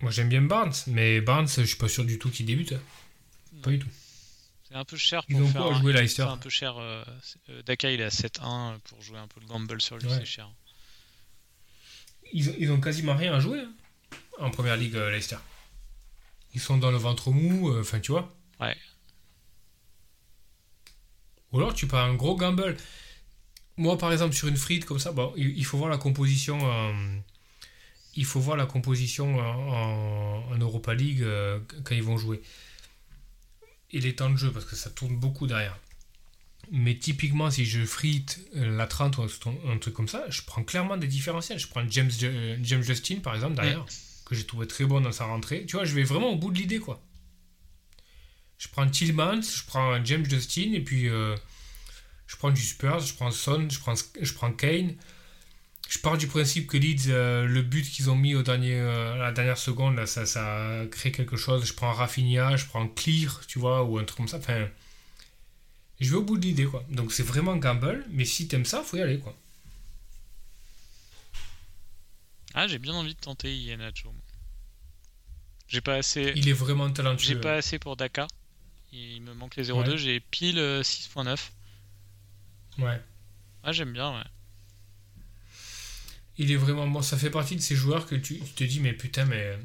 [0.00, 2.74] Moi, j'aime bien Barnes, mais Barnes, je suis pas sûr du tout qu'il débute.
[3.62, 3.88] Pas du tout.
[4.68, 5.62] c'est un peu cher Ils pour ont faire.
[5.62, 6.78] quoi à un- jouer, c'est Leicester un peu cher.
[6.78, 7.04] euh,
[7.50, 10.16] euh, Daka, il est à 7-1 pour jouer un peu le gamble sur lui, Ouais.
[10.18, 10.50] c'est cher.
[12.32, 13.72] ils, ont- ils ont quasiment rien à jouer hein,
[14.38, 15.38] en première ligue, euh, Leicester.
[16.54, 18.32] Ils sont dans le ventre mou, enfin, tu vois.
[18.60, 18.76] Ouais.
[21.52, 22.76] Ou alors tu pars un gros gamble.
[23.80, 26.58] Moi, par exemple, sur une frite comme ça, bon, il, faut voir la composition.
[26.62, 26.92] euh,
[28.14, 32.42] il faut voir la composition en, en- en Europa League euh, quand ils vont jouer.
[33.92, 35.78] Et les temps de jeu, parce que ça tourne beaucoup derrière.
[36.70, 40.42] Mais typiquement, si je frite euh, la 30 ou un, un truc comme ça, je
[40.42, 41.58] prends clairement des différentiels.
[41.58, 43.84] Je prends James, euh, James Justin, par exemple, derrière,
[44.26, 45.64] que j'ai trouvé très bon dans sa rentrée.
[45.66, 47.00] Tu vois, je vais vraiment au bout de l'idée, quoi.
[48.58, 51.34] Je prends Tillmans, je prends James Justin, et puis euh,
[52.30, 54.94] je prends du Spurs, je prends Son, je prends, je prends Kane.
[55.88, 59.14] Je pars du principe que Leeds, euh, le but qu'ils ont mis au dernier, euh,
[59.14, 61.64] à la dernière seconde, là, ça, ça crée quelque chose.
[61.64, 64.36] Je prends Rafinha, je prends Clear, tu vois, ou un truc comme ça.
[64.36, 64.68] Enfin,
[65.98, 66.84] je vais au bout de l'idée, quoi.
[66.88, 69.36] Donc c'est vraiment gamble, mais si t'aimes ça, faut y aller, quoi.
[72.54, 74.14] Ah, j'ai bien envie de tenter Iheanacho.
[75.66, 76.32] J'ai pas assez.
[76.36, 77.26] Il est vraiment talentueux.
[77.26, 78.28] J'ai pas assez pour Daka.
[78.92, 79.90] Il me manque les 0,2.
[79.90, 79.98] Ouais.
[79.98, 81.36] J'ai pile euh, 6.9.
[82.78, 83.00] Ouais.
[83.62, 84.24] Ah, j'aime bien, ouais.
[86.38, 87.02] Il est vraiment bon.
[87.02, 89.58] Ça fait partie de ces joueurs que tu, tu te dis, mais putain, mais.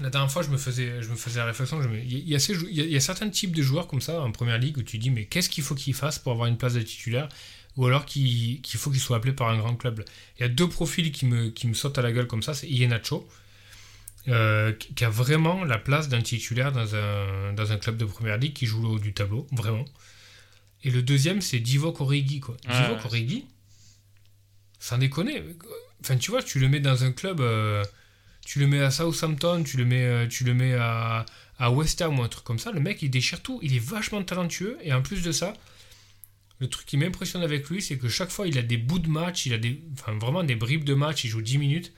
[0.00, 1.80] La dernière fois, je me faisais, je me faisais la réflexion.
[1.80, 2.96] je me- Il y, a- il y a ces jou- il y a- il y
[2.96, 5.48] a certains types de joueurs comme ça en première ligue où tu dis, mais qu'est-ce
[5.48, 7.28] qu'il faut qu'il fasse pour avoir une place de titulaire
[7.76, 10.04] Ou alors qu'il faut qu'il soit appelé par un grand club?
[10.38, 12.54] Il y a deux profils qui me, qui me sautent à la gueule comme ça.
[12.54, 13.28] C'est Iheanacho,
[14.28, 18.04] euh, qui qui a vraiment la place d'un titulaire dans un, dans un club de
[18.04, 19.84] première ligue qui joue le haut du tableau, vraiment.
[20.84, 22.40] Et le deuxième, c'est Divock Origi.
[22.40, 22.56] Quoi.
[22.68, 23.04] Ouais, Divock.
[23.06, 23.46] Origi,
[24.78, 25.42] sans déconner.
[26.02, 27.82] Enfin, tu vois, tu le mets dans un club, euh,
[28.44, 31.24] tu le mets à Southampton, tu le mets, euh, tu le mets à,
[31.58, 32.70] à West Ham ou un truc comme ça.
[32.70, 33.58] Le mec, il déchire tout.
[33.62, 34.78] Il est vachement talentueux.
[34.82, 35.54] Et en plus de ça,
[36.58, 39.08] le truc qui m'impressionne avec lui, c'est que chaque fois, il a des bouts de
[39.08, 41.24] match, il a des, enfin, vraiment des bribes de match.
[41.24, 41.92] Il joue 10 minutes.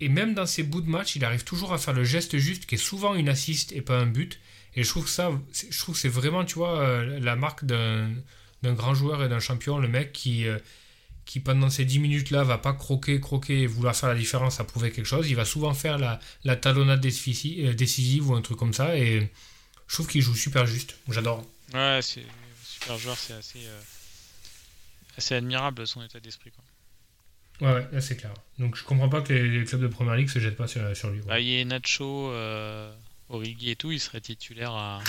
[0.00, 2.66] Et même dans ces bouts de match, il arrive toujours à faire le geste juste,
[2.66, 4.40] qui est souvent une assist et pas un but.
[4.76, 7.64] Et je trouve que ça, c'est- je trouve c'est vraiment, tu vois, euh, la marque
[7.64, 8.10] d'un
[8.62, 10.58] d'un grand joueur et d'un champion, le mec qui, euh,
[11.24, 14.64] qui pendant ces 10 minutes-là va pas croquer, croquer et vouloir faire la différence à
[14.64, 15.30] prouver quelque chose.
[15.30, 18.96] Il va souvent faire la, la talonnade euh, décisive ou un truc comme ça.
[18.98, 19.30] Et
[19.86, 20.96] je trouve qu'il joue super juste.
[21.08, 21.46] J'adore.
[21.72, 22.24] Ouais, c'est
[22.64, 23.80] super joueur, c'est assez, euh,
[25.16, 26.50] assez admirable son état d'esprit.
[26.50, 26.64] Quoi.
[27.68, 28.34] Ouais, ouais, là c'est clair.
[28.58, 30.96] Donc je comprends pas que les, les clubs de première ligue se jettent pas sur,
[30.96, 31.20] sur lui.
[31.20, 31.28] quoi.
[31.34, 32.92] Bah, Iheanacho, euh,
[33.28, 35.00] Origi et tout, il serait titulaire à.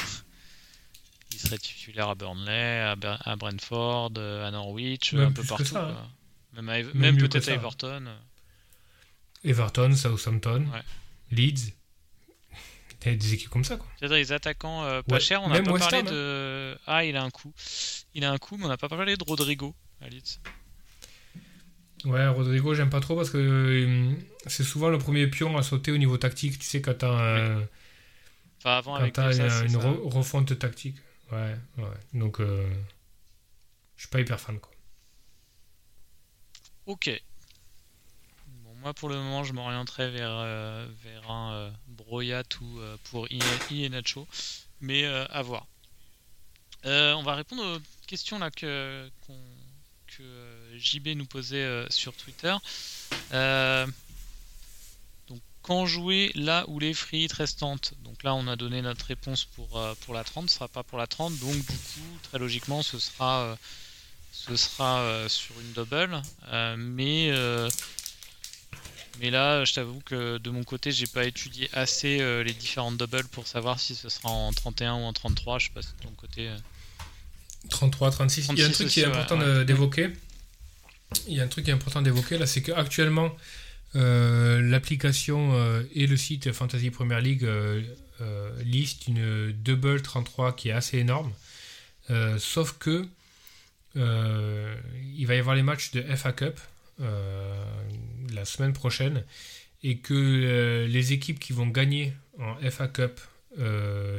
[1.32, 5.44] Il serait titulaire à Burnley, à, Ber- à Brentford, euh, à Norwich, Même un peu
[5.44, 5.64] partout.
[5.66, 6.08] ça, hein.
[6.54, 8.06] Même, à Même peut-être à Everton.
[9.44, 10.82] Everton, Southampton, Ouais.
[11.32, 11.74] Leeds.
[13.00, 13.88] T'as des équipes comme ça, quoi.
[13.98, 16.12] C'est-à-dire les attaquants euh, pas Ouais, chers, on n'a pas West parlé Ham, hein.
[16.12, 16.78] de.
[16.88, 17.54] Ah, il a un coup.
[18.14, 20.40] Il a un coup, mais on n'a pas parlé de Rodrigo à Leeds.
[22.06, 24.12] Ouais, Rodrigo, j'aime pas trop parce que euh,
[24.48, 26.58] c'est souvent le premier pion à sauter au niveau tactique.
[26.60, 27.64] Tu sais, quand t'as un-
[28.60, 29.88] Enfin, avant quand avec Bielsa, une, c'est une ça.
[29.90, 30.98] re- refonte tactique.
[31.32, 31.98] Ouais, ouais.
[32.14, 32.70] Donc, euh,
[33.96, 34.72] je suis pas hyper fan, quoi.
[36.86, 37.10] Ok.
[38.64, 43.28] Bon, moi, pour le moment, je m'orienterai vers, vers un Broyat ou pour
[43.90, 44.28] Nacho,
[44.82, 45.68] mais à voir.
[46.84, 49.10] on va répondre aux questions là que,
[50.08, 50.24] que
[50.78, 52.56] JB nous posait sur Twitter.
[55.70, 59.80] Quand jouer là où les frites restantes Donc là, on a donné notre réponse pour,
[60.02, 62.98] pour la 30, ce sera pas pour la 30, donc du coup, très logiquement, ce
[62.98, 63.56] sera
[64.32, 66.22] ce sera euh, sur une double.
[66.52, 67.70] Euh, mais, euh,
[69.20, 73.28] mais là, je t'avoue que de mon côté, j'ai pas étudié assez les différentes doubles
[73.32, 75.60] pour savoir si ce sera en 31 ou en 33.
[75.60, 76.50] Je sais pas si de ton côté.
[77.70, 78.48] 33, 36.
[78.52, 80.14] Il y a un truc qui est important d'évoquer.
[81.28, 83.32] Il y a un truc qui est important d'évoquer là, c'est qu'actuellement,
[83.94, 85.54] l'application
[85.96, 87.48] et le site Fantasy Premier League
[88.64, 91.32] listent une double 33 qui est assez énorme.
[92.38, 93.08] sauf que
[93.96, 94.76] euh,
[95.18, 96.60] il va y avoir les matchs de FA Cup
[97.02, 97.64] euh,
[98.32, 99.24] la semaine prochaine
[99.84, 103.20] et que euh, les équipes qui vont gagner en FA Cup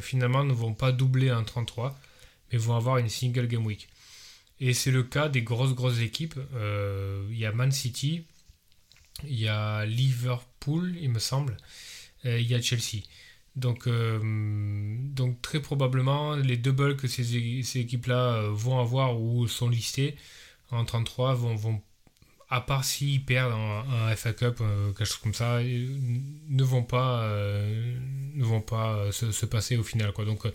[0.03, 1.99] finalement ne vont pas doubler un 33
[2.53, 3.89] mais vont avoir une single game week.
[4.59, 6.35] Et c'est le cas des grosses grosses équipes.
[7.31, 8.25] Il y a Man City,
[9.25, 11.57] il y a Liverpool, il me semble,
[12.25, 13.03] il y a Chelsea.
[13.57, 19.49] Donc, euh, donc très probablement, les doubles que ces, ces équipes-là euh, vont avoir ou
[19.49, 20.17] sont listées
[20.71, 21.83] en 33 vont, vont
[22.49, 27.29] à part s'ils perdent un, FA Cup, euh, quelque chose comme ça, ne vont pas,
[27.29, 30.13] ne vont pas se, passer au final.
[30.13, 30.25] Quoi.
[30.25, 30.47] Donc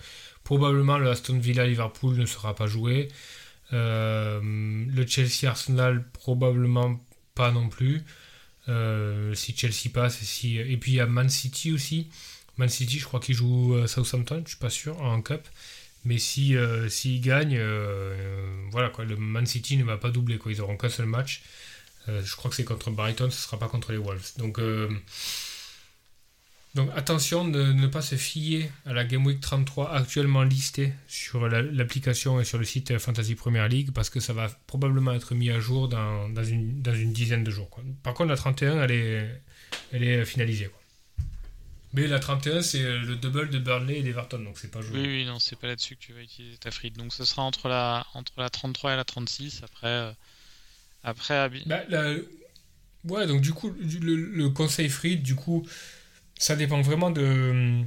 [0.44, 3.10] probablement le Aston Villa Liverpool ne sera pas joué.
[3.72, 7.00] le Chelsea Arsenal probablement
[7.34, 8.04] pas non plus.
[8.68, 12.08] Si Chelsea passe et, puis il y a Man City aussi.
[12.58, 15.48] Man City, je crois qu'il joue euh, Southampton, je suis pas sûr, en Cup.
[16.06, 20.52] Mais si euh, s'ils euh, voilà quoi, le Man City ne va pas doubler quoi.
[20.52, 21.42] Ils auront qu'un seul match.
[22.08, 24.34] je crois que c'est contre Brighton, ce sera pas contre les Wolves.
[24.38, 24.60] Donc
[26.76, 31.48] donc attention de ne pas se fier à la Game Week 33 actuellement listée sur
[31.48, 35.50] l'application et sur le site Fantasy Premier League parce que ça va probablement être mis
[35.50, 37.70] à jour dans, dans, une, dans une, dizaine de jours.
[37.70, 37.84] Quoi.
[38.04, 39.42] Par contre la 31 elle est,
[39.92, 40.66] elle est finalisée.
[40.66, 40.80] Quoi.
[41.96, 45.00] Mais la 31, c'est le double de Burnley et d'Everton, donc c'est pas joué.
[45.00, 46.98] Oui, oui, non, c'est pas là-dessus que tu vas utiliser ta frite.
[46.98, 49.62] Donc ce sera entre la, entre la 33 et la 36.
[49.64, 50.12] Après, euh,
[51.04, 51.84] après bah,
[53.08, 55.66] Ouais, donc du coup, le, conseil frite, du coup,
[56.38, 57.84] ça dépend vraiment de.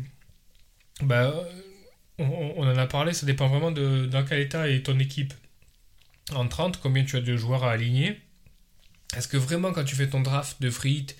[1.02, 1.34] Bah,
[2.18, 5.32] on, en a parlé, ça dépend vraiment de dans quel état est ton équipe
[6.34, 8.20] en 30, combien tu as de joueurs à aligner.
[9.16, 11.16] Est-ce que vraiment, quand tu fais ton draft de frites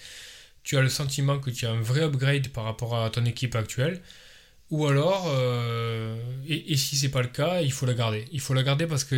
[0.68, 3.55] tu as le sentiment que tu as un vrai upgrade par rapport à ton équipe
[3.55, 4.03] actuelle?
[4.70, 6.14] Ou alors, euh,
[6.47, 8.26] et, si c'est pas le cas, il faut la garder.
[8.33, 9.14] Il faut la garder parce que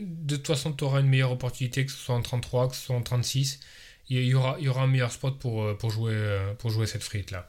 [0.00, 2.86] de toute façon, tu auras une meilleure opportunité, que ce soit en 33, que ce
[2.86, 3.60] soit en 36.
[4.08, 6.86] Il y aura, il y aura un meilleur spot pour, euh, jouer, euh, pour jouer
[6.86, 7.46] cette frite là.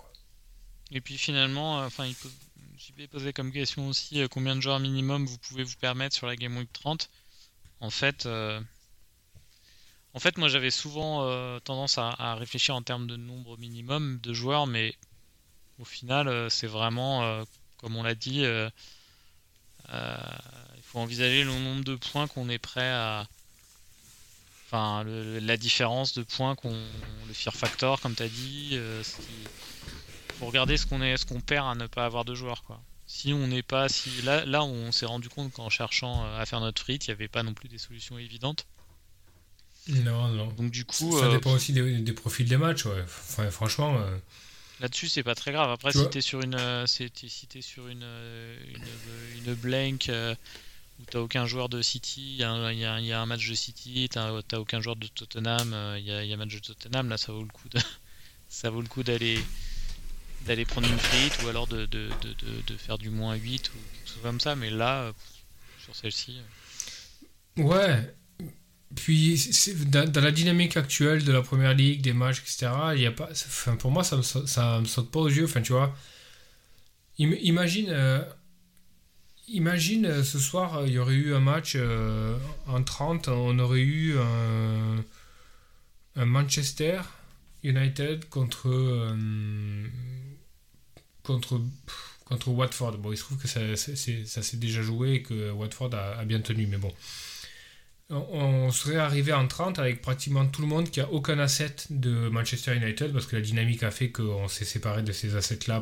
[0.91, 2.15] Et puis finalement, enfin, il
[2.77, 6.35] JB posé comme question aussi combien de joueurs minimum vous pouvez vous permettre sur la
[6.35, 7.09] Game Week 30.
[7.79, 8.27] En fait,
[10.15, 14.33] en fait, moi j'avais souvent euh, tendance à, réfléchir en termes de nombre minimum de
[14.33, 14.95] joueurs, mais
[15.77, 17.43] au final, euh, c'est vraiment, euh,
[17.77, 18.71] comme on l'a dit, il
[20.83, 23.27] faut envisager le nombre de points qu'on est prêt à.
[24.67, 26.73] Enfin, la différence de points qu'on.
[27.27, 28.79] Le fear factor, comme tu as dit.
[30.39, 32.81] Faut regarder ce qu'on est, ce qu'on perd à ne pas avoir de joueurs, quoi.
[33.07, 33.87] Si on n'est pas.
[33.87, 37.13] Si, là, là, on s'est rendu compte qu'en cherchant à faire notre frite, il n'y
[37.13, 38.65] avait pas non plus des solutions évidentes.
[39.87, 40.47] Non, non.
[40.47, 43.51] Donc du coup, ça, dépend euh, aussi des, profils des matchs, ouais.
[43.51, 43.97] franchement.
[43.99, 44.17] Euh,
[44.81, 45.69] Là-dessus, c'est pas très grave.
[45.69, 48.05] Après, si t'es sur une, euh, si es sur une,
[49.45, 50.11] une, blank
[50.99, 54.81] où t'as aucun joueur de City, il y, a un match de City, t'as aucun
[54.81, 57.69] joueur de Tottenham, il y, a un match de Tottenham, là, ça vaut le coup
[57.69, 57.79] de,
[58.49, 59.39] ça vaut le coup d'aller
[60.45, 63.77] d'aller prendre une frite ou alors de, de, de, de, faire du moins 8 ou
[63.93, 64.55] quelque chose comme ça.
[64.55, 65.11] Mais là,
[65.83, 66.39] sur celle-ci.
[67.57, 68.15] Ouais,
[68.95, 69.49] puis
[69.87, 73.29] dans, la dynamique actuelle de la première ligue, des matchs, etc., il y a pas,
[73.31, 75.45] enfin, pour moi, ça me, ça me saute pas aux yeux.
[75.45, 75.95] Enfin, tu vois,
[77.17, 78.23] imagine, euh,
[79.47, 82.37] imagine euh, ce soir, il y aurait eu un match euh,
[82.67, 87.01] en 30, on aurait eu un Manchester
[87.63, 88.69] United contre,
[91.25, 91.59] contre,
[92.25, 92.97] contre Watford.
[92.99, 96.39] Bon, il se trouve que ça, s'est déjà joué et que Watford a, a bien
[96.39, 96.93] tenu, mais bon
[98.09, 102.29] on serait arrivé en 30 avec pratiquement tout le monde qui a aucun asset de
[102.29, 105.81] Manchester United parce que la dynamique a fait qu'on s'est séparé de ces assets-là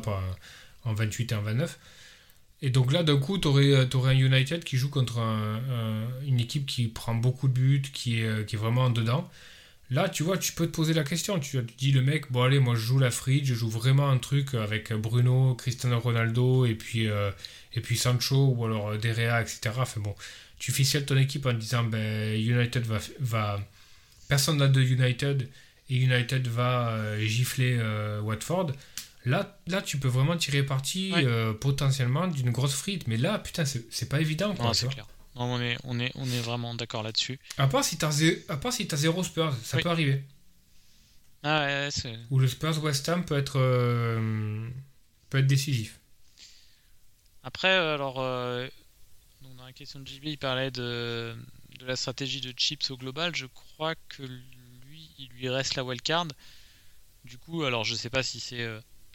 [0.84, 1.78] en 28 et en 29.
[2.62, 5.18] Et donc là, d'un coup, tu aurais, un United qui joue contre
[6.26, 9.30] une équipe qui prend beaucoup de buts, qui est, qui est vraiment en dedans.
[9.94, 11.38] Là, tu vois, tu peux te poser la question.
[11.38, 14.10] Tu, tu dis le mec, bon allez, moi je joue la free, je joue vraiment
[14.10, 17.30] un truc avec Bruno, Cristiano Ronaldo et puis, euh,
[17.74, 19.70] et puis Sancho ou alors Derea, etc.
[19.78, 20.16] Enfin bon,
[20.58, 23.60] tu ficeles ton équipe en disant, ben United va, va
[24.26, 25.48] personne n'a de United
[25.88, 28.72] et United va euh, gifler euh, Watford.
[29.24, 31.14] Là, là, tu peux vraiment tirer parti
[31.60, 33.06] potentiellement d'une grosse frite.
[33.06, 34.54] Mais là, putain, c'est pas évident.
[34.56, 34.88] Quoi, c'est
[35.34, 37.38] clair on est, on est, on est vraiment d'accord là-dessus.
[37.58, 40.22] À part si t'as si as zéro Spurs, ça peut arriver.
[41.42, 41.90] Ah ouais.
[42.30, 44.68] Ou le Spurs West Ham peut être, euh,
[45.28, 46.00] peut être décisif.
[47.42, 48.66] Après, euh, alors, euh,
[49.42, 51.36] dans la question de JB, il parlait de,
[51.78, 53.36] de la stratégie de Chips au global.
[53.36, 56.28] Je crois que lui, il lui reste la wildcard.
[57.24, 58.66] Du coup, alors je sais pas si c'est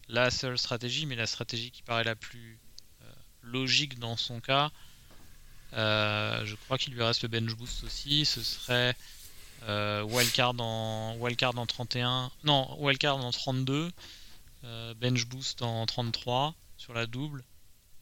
[0.08, 2.60] la seule stratégie, mais la stratégie qui paraît la plus
[3.42, 4.72] logique dans son cas,
[5.74, 8.26] je crois qu'il lui reste le bench boost aussi.
[8.26, 8.96] Ce serait
[9.68, 12.32] euh, wildcard, en, wildcard en 31.
[12.44, 13.92] Non, wildcard en 32.
[14.64, 17.44] Euh, bench boost en 33 sur la double.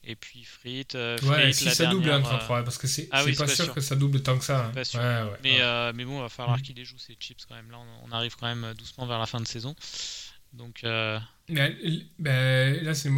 [0.03, 0.87] Et puis Frit.
[0.93, 4.23] ouais, si ça double en 33, parce que c'est ah pas, sûr, que ça double
[4.23, 4.71] tant que ça.
[4.95, 5.29] Hein.
[5.43, 5.59] mais,
[5.93, 6.61] mais bon, il va falloir mm.
[6.61, 7.69] qu'il les joue ces chips quand même.
[7.71, 9.75] Là, on, arrive quand même doucement vers la fin de saison.
[10.53, 10.81] Donc.
[10.83, 11.75] Mais,
[12.19, 13.09] ben, là, c'est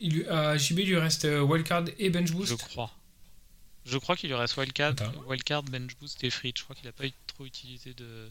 [0.00, 2.52] il, à JB, il lui reste wildcard et bench boost.
[2.52, 2.90] Je crois.
[3.84, 4.94] Je crois qu'il y reste wildcard,
[5.26, 6.52] wildcard, bench boost et free.
[6.56, 8.30] Je crois qu'il n'a pas eu trop utilisé de.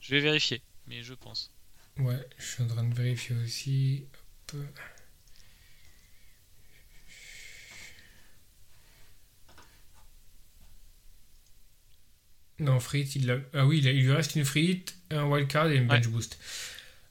[0.00, 1.50] Je vais vérifier, mais je pense.
[1.98, 4.04] Ouais, je suis en train de vérifier aussi.
[12.60, 13.38] Non, free, il a...
[13.52, 16.38] Ah oui, il, lui reste une free un wildcard et une bench boost.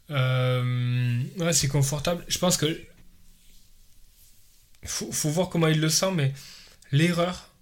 [0.10, 2.24] Euh, ouais, c'est confortable.
[2.28, 2.82] Je pense que.
[4.84, 6.34] Faut, faut voir comment il le sent, mais
[6.92, 7.53] l'erreur,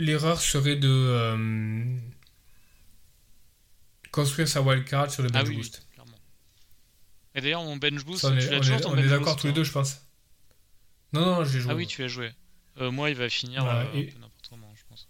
[0.00, 1.96] l'erreur serait de euh,
[4.10, 5.86] construire sa wildcard sur le bench ah boost.
[7.34, 10.00] Et d'ailleurs, mon bench boost, on est, d'accord tous les deux, je pense.
[11.12, 11.72] Non, non, j'ai joué.
[11.72, 12.32] Ah oui, tu as joué.
[12.78, 15.06] Euh, moi, il va finir euh, n'importe comment, je pense.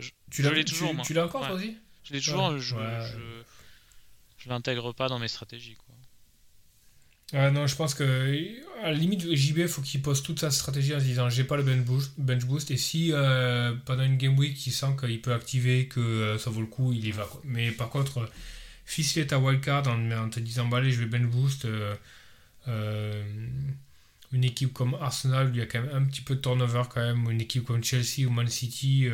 [0.00, 1.76] Je, tu l'as toujours, tu, tu l'as encore, toi aussi?
[2.04, 2.76] Je l'ai toujours, je,
[4.38, 5.74] je l'intègre pas dans mes stratégies.
[5.74, 5.94] Quoi.
[7.32, 8.04] Ah non, je pense que
[8.82, 11.56] à la limite, JB, faut qu'il pose toute sa stratégie en se disant j'ai pas
[11.56, 15.86] le bench boost, et si euh, pendant une game week il sent qu'il peut activer,
[15.86, 17.24] que euh, ça vaut le coup, il y va.
[17.24, 17.40] Quoi.
[17.44, 18.26] Mais par contre, euh,
[18.84, 21.66] ficeler ta wildcard en, en te disant bah allez, je vais bench boost.
[24.32, 27.00] une équipe comme Arsenal, il y a quand même un petit peu de turnover quand
[27.00, 27.30] même.
[27.30, 29.08] Une équipe comme Chelsea ou Man City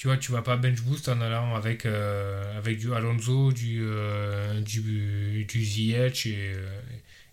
[0.00, 3.80] tu vois, tu vas pas bench boost en allant avec, euh, avec du Alonso, du,
[3.82, 6.80] euh, du, du et, euh,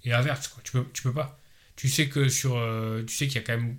[0.04, 0.62] et Havertz, quoi.
[0.66, 1.40] Tu peux, tu peux pas.
[1.78, 2.62] Tu sais que sur,
[3.08, 3.78] tu sais qu'il y a quand même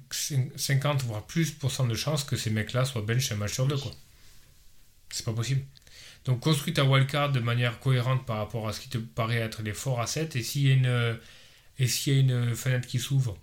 [0.56, 3.92] 50 voire plus de chances que ces mecs-là soient bench un match sur deux, quoi.
[5.10, 5.60] C'est pas possible.
[6.24, 9.60] Donc construis ta wildcard de manière cohérente par rapport à ce qui te paraît être
[9.62, 10.88] les forts assets et s'il y
[11.78, 13.38] et s'il y a une fenêtre qui s'ouvre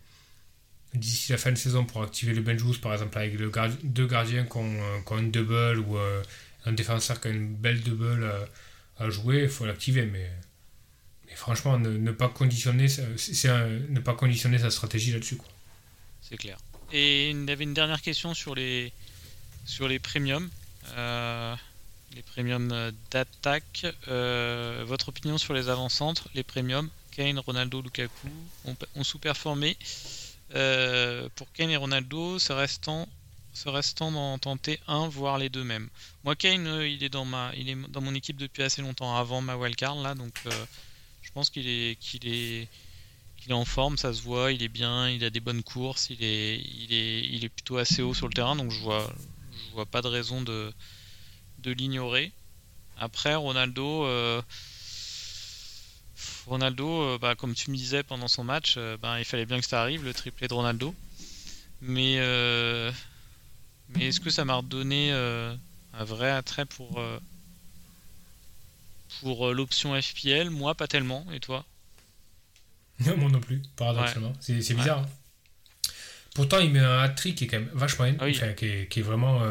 [0.96, 4.58] d'ici la fin de saison pour activer le bench par exemple avec deux gardiens qui
[4.58, 6.24] ont, euh, une double ou euh,
[6.66, 8.46] un défenseur qui a une belle double euh,
[9.00, 10.06] à, jouer, il faut l'activer.
[10.06, 10.30] Mais,
[11.36, 15.38] franchement, ne, pas conditionner, ne pas conditionner sa stratégie là-dessus.
[16.22, 16.58] C'est clair.
[16.94, 18.94] Et il y avait une dernière question sur les,
[19.66, 20.50] sur les premiums.
[20.96, 23.86] les premiums d'attaque.
[24.08, 28.30] votre opinion sur les avant-centres, les premiums Kane, Ronaldo, Lukaku
[28.66, 29.78] ont sous-performé.
[30.54, 33.08] Euh, pour Kane et Ronaldo, se restant,
[33.54, 35.90] se restant d'en tenter un, voire les deux mêmes.
[36.24, 39.16] Moi, Kane, euh, il est dans ma, il est dans mon équipe depuis assez longtemps,
[39.18, 40.66] avant ma wildcard là, donc euh,
[41.24, 42.68] je pense qu'il est, qu'il est,
[43.38, 46.10] qu'il est en forme, ça se voit, il est bien, il a des bonnes courses,
[46.12, 49.12] il est, il est, il est plutôt assez haut sur le terrain, donc je vois,
[49.52, 50.72] je vois pas de raison de,
[51.60, 52.32] de l'ignorer.
[52.98, 54.06] Après, Ronaldo.
[56.46, 59.60] Ronaldo, euh, bah, comme tu me disais pendant son match, euh, bah, il fallait bien
[59.60, 60.94] que ça arrive, le triplé de Ronaldo.
[61.82, 62.92] Mais, euh,
[63.90, 67.02] mais est-ce que ça m'a redonné un vrai attrait pour,
[69.22, 71.26] pour l'option FPL Moi, pas tellement.
[71.34, 71.66] Et toi?
[73.00, 74.34] Moi non plus, paradoxalement.
[74.40, 75.00] C'est bizarre.
[75.00, 75.90] Hein.
[76.34, 78.06] Pourtant, il met un hat-trick qui est quand même vachement.
[78.20, 79.42] Ah qui, est, vraiment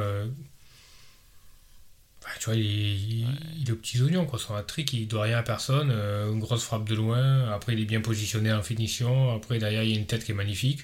[2.38, 3.26] tu vois, il,
[3.66, 4.38] est aux petits oignons, quoi.
[4.38, 5.90] Son trick, il doit rien à personne.
[5.90, 7.50] Euh, une grosse frappe de loin.
[7.52, 9.34] Après, il est bien positionné en finition.
[9.34, 10.80] Après, derrière, il y a une tête qui est magnifique.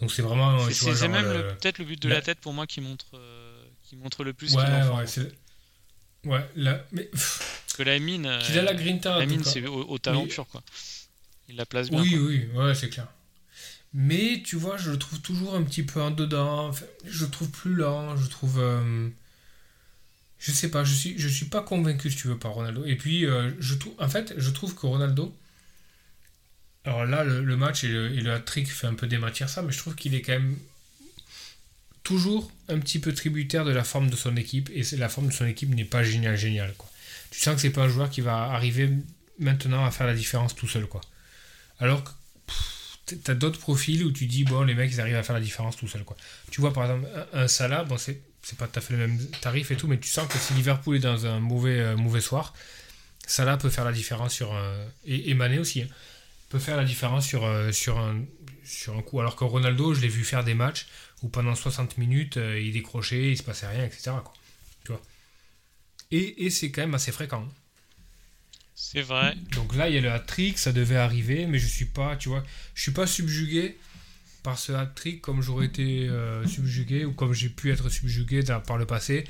[0.00, 0.58] Donc, c'est vraiment.
[0.70, 1.24] C'est même
[1.60, 4.54] peut-être le but de la tête pour moi qui montre, euh, qui montre le plus.
[4.54, 7.10] Ouais, ouais, ouais, là, mais.
[7.76, 8.38] que la mine.
[8.42, 9.18] Qu'il a la grinta.
[9.18, 10.62] La mine, c'est au, talent pur, quoi.
[11.48, 12.00] Il la place bien.
[12.00, 13.08] Oui, oui, ouais, c'est clair.
[13.94, 16.70] Mais tu vois, je le trouve toujours un petit peu en dedans.
[17.04, 18.16] je le trouve plus lent.
[18.16, 18.60] Je trouve.
[20.42, 22.84] Je sais pas, je suis, suis pas convaincu, si tu veux, par Ronaldo.
[22.84, 25.32] Et puis, euh, je trouve, en fait, je trouve que Ronaldo.
[26.84, 29.94] Alors là, le, match et le, hat-trick fait un peu dématir ça, mais je trouve
[29.94, 30.58] qu'il est quand même
[32.02, 34.68] toujours un petit peu tributaire de la forme de son équipe.
[34.74, 36.74] Et la forme de son équipe n'est pas géniale, géniale.
[37.30, 38.90] Tu sens que c'est pas un joueur qui va arriver
[39.38, 40.86] maintenant à faire la différence tout seul.
[40.86, 41.02] quoi.
[41.78, 42.10] Alors que
[43.14, 45.40] tu as d'autres profils où tu dis, bon, les mecs, ils arrivent à faire la
[45.40, 46.02] différence tout seul.
[46.02, 46.16] Quoi.
[46.50, 49.06] Tu vois, par exemple, un, un Salah, bon, c'est c'est pas tout à fait le
[49.06, 51.96] même tarif et tout, mais tu sens que si Liverpool est dans un mauvais, euh,
[51.96, 52.54] mauvais soir,
[53.26, 54.84] Salah peut faire la différence sur un.
[55.06, 55.88] Et, Mané aussi, hein,
[56.48, 58.24] peut faire la différence sur, euh, sur, un,
[58.64, 59.20] sur un coup.
[59.20, 60.86] Alors que Ronaldo, je l'ai vu faire des matchs
[61.22, 64.10] où pendant 60 minutes, euh, il décrochait, il se passait rien, etc.
[64.24, 64.34] Quoi.
[64.84, 65.02] Tu vois
[66.10, 67.46] et, et c'est quand même assez fréquent.
[67.48, 67.52] Hein.
[68.74, 69.36] C'est vrai.
[69.52, 72.28] Donc là, il y a le hat-trick, ça devait arriver, mais je suis pas, tu
[72.28, 72.42] vois,
[72.74, 73.78] je suis pas subjugué
[74.42, 78.78] par ce hat-trick comme j'aurais été euh, subjugué ou comme j'ai pu être subjugué par
[78.78, 79.24] le passé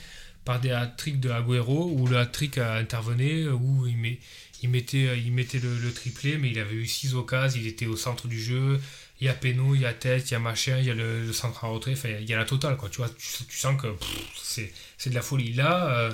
[0.44, 4.18] par des hat-tricks de Agüero où le hat-trick a intervenu où il, met,
[4.62, 7.96] il mettait, il mettait le, triplé mais il avait eu 6 occasions, il était au
[7.96, 8.80] centre du jeu
[9.22, 10.94] il y a Péno, il y a Tête, il y a machin, il y a
[10.94, 13.80] le, centre à retrait, enfin, il y a la totale quoi, tu vois, tu, sens
[13.80, 13.86] que
[14.42, 15.52] c'est de la folie.
[15.52, 16.12] Là, euh,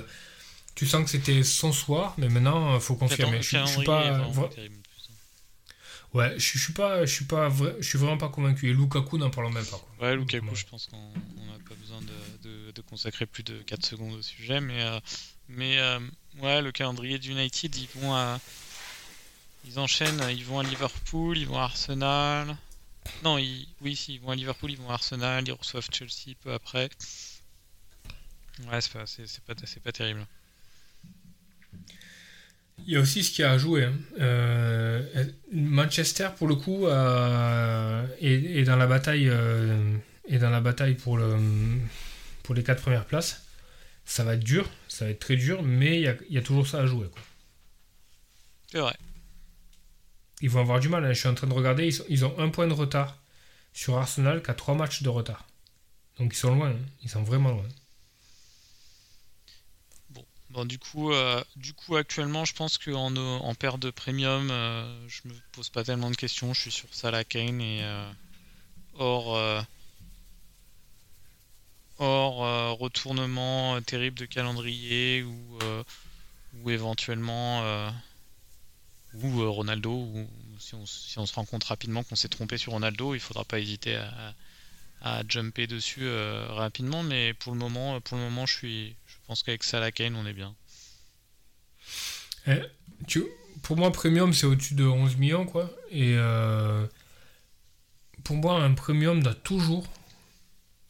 [0.75, 3.41] tu sens que c'était son soir, mais maintenant, il faut confirmer.
[3.41, 4.21] Je, je, suis pas...
[6.13, 7.49] Ouais, je, je suis pas, je suis pas,
[7.79, 8.69] je suis vraiment pas convaincu.
[8.69, 9.79] Et Lukaku n'en parlons même pas.
[10.01, 14.13] Ouais, Lukaku, je pense qu'on n'a pas besoin de, de, consacrer plus de 4 secondes
[14.15, 14.99] au sujet, mais, euh,
[15.49, 15.99] mais euh,
[16.39, 18.39] ouais, le calendrier d'United, ils vont à,
[19.65, 22.57] ils enchaînent, ils vont à Liverpool, ils vont à Arsenal.
[23.23, 26.35] Non, ils, oui, si, ils vont à Liverpool, ils vont à Arsenal, ils reçoivent Chelsea
[26.41, 26.89] peu après.
[28.71, 30.25] Ouais, c'est pas, c'est pas, pas terrible.
[32.85, 33.85] Il y a aussi ce qui a à jouer.
[33.85, 33.93] Hein.
[34.19, 39.97] Euh, Manchester, pour le coup, est, dans la bataille, euh,
[40.29, 41.37] dans la bataille pour, le,
[42.43, 43.45] pour les quatre premières places.
[44.05, 46.79] Ça va être dur, ça va être très dur, mais il y a, toujours ça
[46.79, 47.07] à jouer.
[48.71, 48.95] C'est vrai.
[50.41, 51.05] Ils vont avoir du mal.
[51.05, 51.13] Hein.
[51.13, 53.19] Je suis en train de regarder, ils, ils, ont un point de retard
[53.73, 55.45] sur Arsenal qui a trois matchs de retard.
[56.17, 56.79] Donc ils sont loin, hein.
[57.03, 57.67] ils sont vraiment loin.
[60.65, 65.21] Du coup, euh, du coup, actuellement, je pense qu'en en paire de premium, euh, je
[65.27, 66.53] me pose pas tellement de questions.
[66.53, 68.11] Je suis sur Salah Kane et euh,
[68.97, 69.65] hors,
[71.99, 75.59] hors retournement terrible de calendrier ou,
[76.61, 77.91] ou éventuellement
[79.13, 79.91] ou Ronaldo.
[79.91, 80.27] Ou,
[80.59, 83.45] si, on, si, on, se rend compte rapidement qu'on s'est trompé sur Ronaldo, il faudra
[83.45, 84.33] pas hésiter à,
[85.01, 86.07] à jumper dessus
[86.49, 87.03] rapidement.
[87.03, 90.25] Mais pour le moment, pour le moment, je suis je pense qu'avec Salah Kane, on
[90.25, 90.55] est bien.
[92.47, 92.61] Eh,
[93.07, 93.23] tu,
[93.61, 95.69] pour moi, Premium, c'est au-dessus de 11 millions, quoi.
[95.91, 96.85] Et euh,
[98.23, 99.87] pour moi, un Premium doit toujours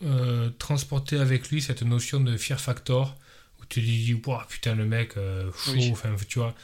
[0.04, 3.18] euh, transporter avec lui cette notion de Fear Factor,
[3.60, 4.16] où tu te dis,
[4.48, 6.56] putain, le mec, euh, chaud, enfin, tu vois.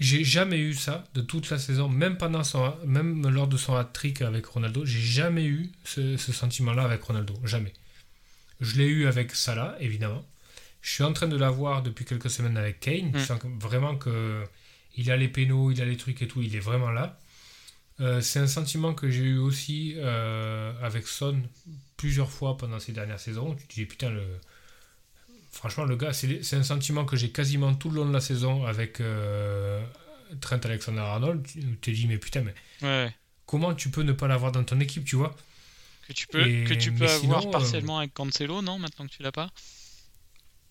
[0.00, 3.76] J'ai jamais eu ça de toute la saison, même pendant son, même lors de son
[3.76, 7.72] hat-trick avec Ronaldo, j'ai jamais eu ce, ce sentiment-là avec Ronaldo, jamais.
[8.60, 10.24] Je l'ai eu avec Salah, évidemment.
[10.82, 13.10] Je suis en train de l'avoir depuis quelques semaines avec Kane.
[13.14, 13.24] Je mm.
[13.24, 14.42] sens vraiment que
[14.96, 17.18] il a les pénaux, il a les trucs et tout, il est vraiment là.
[18.00, 21.42] Euh, c'est un sentiment que j'ai eu aussi euh, avec Son
[21.96, 23.54] plusieurs fois pendant ces dernières saisons.
[23.54, 24.24] Tu te dis, putain, le...
[25.50, 28.64] franchement, le gars, c'est un sentiment que j'ai quasiment tout le long de la saison
[28.64, 29.84] avec euh,
[30.40, 31.46] Trent Alexander-Arnold.
[31.46, 33.12] Tu te dis, mais putain, mais
[33.46, 35.36] comment tu peux ne pas l'avoir dans ton équipe, tu vois?
[36.06, 39.32] Que tu peux, que tu peux avoir partiellement avec Cancelo, non Maintenant que tu l'as
[39.32, 39.50] pas?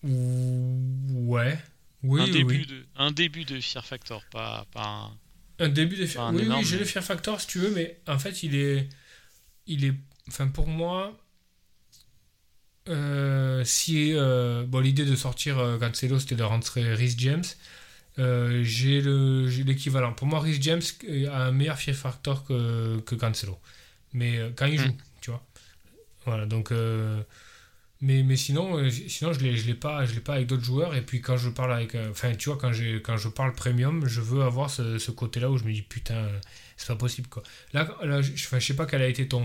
[0.02, 1.58] Ouais.
[2.02, 2.66] Oui, un, début oui.
[2.66, 5.10] De, un début de Fear Factor, pas, pas
[5.58, 5.64] un...
[5.64, 8.18] un début de Fear Oui, oui, j'ai le Fear Factor si tu veux, mais en
[8.18, 8.88] fait, il est.
[9.66, 9.94] Il est.
[10.28, 11.18] Enfin, pour moi.
[12.88, 17.44] Euh, si euh, bon, l'idée de sortir euh, Cancelo c'était de rentrer Rhys James,
[18.18, 19.02] euh, j'ai
[19.64, 20.12] l'équivalent.
[20.12, 20.82] Pour moi, Rhys James
[21.30, 23.58] a un meilleur fear factor que, que Cancelo,
[24.12, 24.84] mais quand il hmm.
[24.84, 25.44] joue, tu vois.
[26.24, 26.72] Voilà, donc
[28.02, 30.94] mais, mais sinon, sinon je ne l'ai pas, je pas avec d'autres joueurs.
[30.94, 31.94] Et puis quand je parle avec.
[32.10, 32.72] Enfin, tu vois, quand,
[33.04, 36.28] quand je parle premium, je veux avoir ce, ce côté-là où je me dis putain,
[36.78, 37.42] c'est pas possible quoi.
[37.74, 39.44] Là, là je, je sais pas quel a été ton.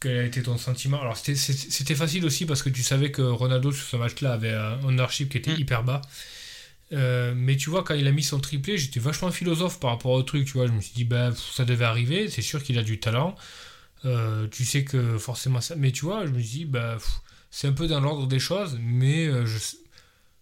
[0.00, 3.72] Quel a été ton sentiment Alors c'était facile aussi parce que tu savais que Ronaldo
[3.72, 5.60] sur ce match-là avait un ownership qui était mm.
[5.60, 6.02] hyper bas.
[6.92, 10.12] Euh, mais tu vois, quand il a mis son triplé, j'étais vachement philosophe par rapport
[10.12, 10.46] au truc.
[10.46, 12.28] Tu vois, je me suis dit, bah, ça devait arriver.
[12.28, 13.34] C'est sûr qu'il a du talent.
[14.04, 15.76] Euh, tu sais que forcément ça.
[15.76, 16.98] Mais tu vois, je me dis, bah,
[17.50, 19.58] c'est un peu dans l'ordre des choses, mais euh, je,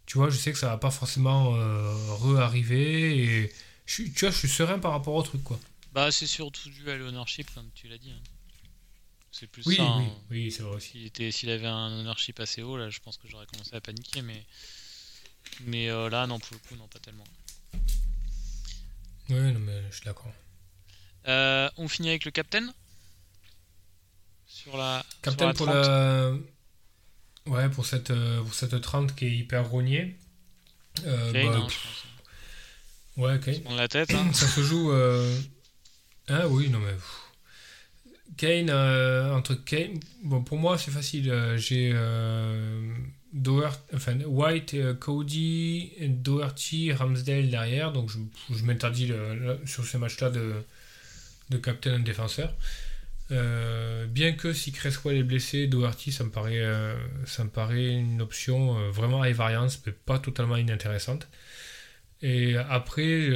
[0.07, 3.16] tu vois, je sais que ça va pas forcément euh, re-arriver.
[3.18, 3.53] Et
[3.86, 5.61] je, tu vois, je suis serein par rapport au truc, quoi.
[5.92, 8.11] Bah, c'est surtout dû à l'ownership, comme tu l'as dit.
[8.11, 8.31] Hein.
[9.32, 9.82] C'est plus Oui, ça.
[9.96, 10.12] oui, hein.
[10.30, 11.10] oui, c'est vrai aussi.
[11.32, 14.44] S'il avait un ownership assez haut, là, je pense que j'aurais commencé à paniquer, mais
[15.64, 17.24] mais euh, là, non, pour le coup, non, pas tellement.
[19.30, 20.32] Oui, non, mais je suis d'accord.
[21.28, 22.72] Euh, on finit avec le captain
[24.46, 25.86] sur la Captain sur pour la 30.
[25.86, 26.32] la.
[27.52, 30.16] Ouais, pour cette, euh, pour cette 30 qui est hyper rognée.
[31.06, 32.04] Euh, bah, hein, je pense.
[33.16, 33.62] ouais, Se Kane.
[33.62, 34.12] prendre la tête.
[34.14, 34.32] hein.
[34.32, 34.92] Ça se joue.
[36.28, 36.92] Ah oui, non mais.
[36.92, 37.18] pff.
[38.36, 39.98] Kane, euh, entre Kane.
[40.24, 41.30] Bon, pour moi, c'est facile.
[41.30, 41.92] euh, J'ai.
[41.94, 42.92] Euh...
[43.34, 47.90] Doher- enfin, White, euh, Cody, Doherty, Ramsdale derrière.
[47.92, 48.18] Donc, je,
[48.54, 49.10] je m'interdis
[49.64, 50.52] sur ces matchs-là de,
[51.48, 52.54] de captain un défenseur.
[53.30, 57.94] Euh, bien que si Cresswell est blessé, Doherty, ça me paraît, euh, ça me paraît
[57.94, 61.26] une option euh, vraiment high variance, mais pas totalement inintéressante.
[62.20, 63.30] Et après,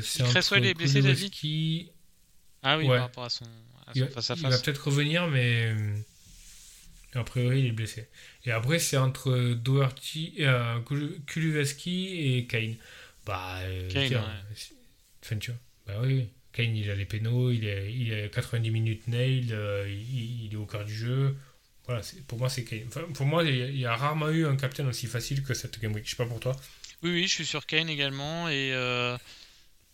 [0.00, 0.22] c'est
[0.64, 1.88] est blessé, David Kulusevski-
[2.62, 2.96] Ah oui, Ouais.
[2.98, 3.44] par rapport à son,
[3.94, 4.62] il va, face à il va face.
[4.62, 5.94] peut-être revenir, mais euh,
[7.14, 8.08] a priori, il est blessé.
[8.44, 12.76] Et après, c'est entre Doherty, euh, Kul- Kulusevski et Kane.
[13.26, 14.54] Bah, euh, Kane, tiens, ouais.
[14.56, 14.74] c'est-
[15.22, 15.60] enfin, tu vois.
[15.86, 16.28] Bah oui, oui.
[16.52, 20.52] Kane, il a les pénaux, il est, il est 90 minutes nail, euh, il, il
[20.52, 21.36] est au cœur du jeu.
[21.86, 22.84] Voilà, pour moi, c'est Kane.
[22.86, 25.92] Enfin, pour moi, il y, a, rarement eu un captain aussi facile que cette Game
[25.92, 26.04] Week.
[26.04, 26.56] Je sais pas pour toi.
[27.02, 29.18] Oui, oui, je suis sur Kane également et euh,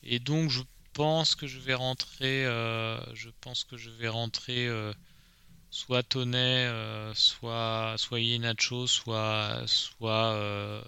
[0.04, 0.60] et donc je
[0.92, 4.92] pense que je vais rentrer, euh, je pense que je vais rentrer euh,
[5.70, 8.20] soit Toney, euh, soit soit
[8.86, 10.84] soit soit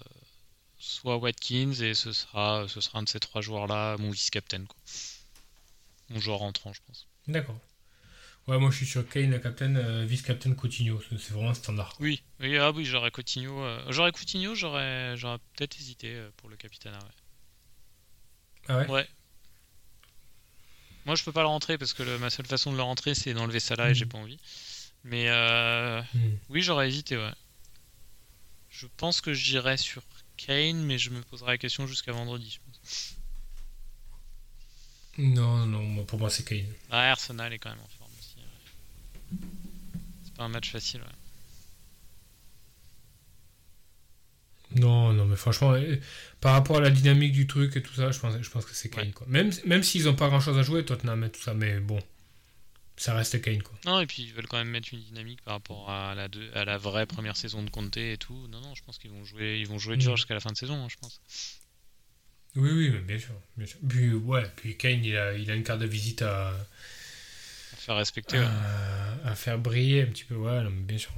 [0.79, 4.29] soit Watkins et ce sera ce sera un de ces trois joueurs là mon vice
[4.29, 4.77] captain quoi.
[6.09, 7.07] Mon joueur rentrant, je pense.
[7.27, 7.59] D'accord.
[8.47, 11.01] Ouais, moi, je suis sur Kane, captain, euh, vice-captain Coutinho.
[11.09, 11.95] C'est vraiment standard.
[11.99, 16.49] Oui, oui, ah oui, j'aurais Coutinho, euh, j'aurais Coutinho, j'aurais j'aurais peut-être hésité euh, pour
[16.49, 16.57] le.
[16.57, 16.91] Ouais.
[18.67, 18.89] Ah ouais?
[18.89, 19.07] Ouais.
[21.05, 23.13] Moi, je peux pas le rentrer parce que le- ma seule façon de le rentrer,
[23.15, 24.11] c'est d'enlever Salah et j'ai Mhm.
[24.11, 24.39] pas envie.
[25.03, 26.35] Mais euh, Hmm.
[26.49, 27.31] oui, j'aurais hésité, ouais.
[28.69, 30.01] Je pense que j'irais sur
[30.37, 32.49] Kane, mais je me poserai la question jusqu'à vendredi.
[32.51, 33.15] je pense.
[35.17, 36.65] Non, non, pour moi, c'est Kane.
[36.89, 38.35] Ah, Arsenal est quand même en forme aussi.
[38.37, 39.37] ouais.
[40.23, 41.07] C'est pas un match facile, ouais.
[44.75, 45.97] Non, non, mais franchement, euh,
[46.41, 48.73] par rapport à la dynamique du truc et tout ça, je pense, je pense que
[48.75, 49.07] c'est Kane.
[49.07, 49.11] Ouais.
[49.11, 49.27] Quoi.
[49.29, 51.99] Même, même s'ils n'ont pas grand chose à jouer, Tottenham et tout ça, mais bon,
[52.97, 53.61] ça reste Kane.
[53.63, 53.77] Quoi.
[53.85, 56.51] Non, et puis ils veulent quand même mettre une dynamique par rapport à la, deux-
[56.53, 58.47] à la vraie première saison de Conte et tout.
[58.49, 60.17] Non, non, je pense qu'ils vont jouer, ils vont jouer dur Mhm.
[60.17, 61.19] jusqu'à la fin de saison, hein, je pense.
[62.55, 63.33] Oui, oui, mais bien sûr.
[63.57, 63.79] Bien sûr.
[63.89, 67.95] Puis, ouais, puis Kane, il a, il a une carte de visite à, À faire
[67.95, 68.37] respecter.
[68.39, 68.45] ouais.
[69.25, 70.35] à, faire briller un petit peu.
[70.35, 71.11] Ouais, non, mais bien sûr.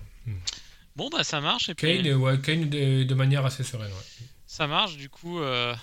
[0.95, 1.69] Bon, bah ça marche.
[1.69, 1.97] Et puis...
[1.97, 3.91] Kane, euh, ouais, Kane de, de manière assez sereine.
[3.91, 4.25] Ouais.
[4.55, 5.75] Ça marche, du coup, euh,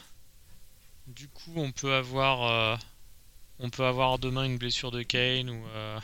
[1.06, 2.76] du coup, on peut avoir, euh,
[3.58, 6.00] on peut avoir demain une blessure de Kane ou euh,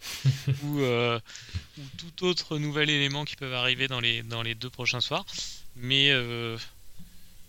[0.62, 5.02] ou, ou tout autre nouvel élément qui peuvent arriver dans les dans les deux prochains
[5.02, 5.26] soirs.
[5.76, 6.12] Mais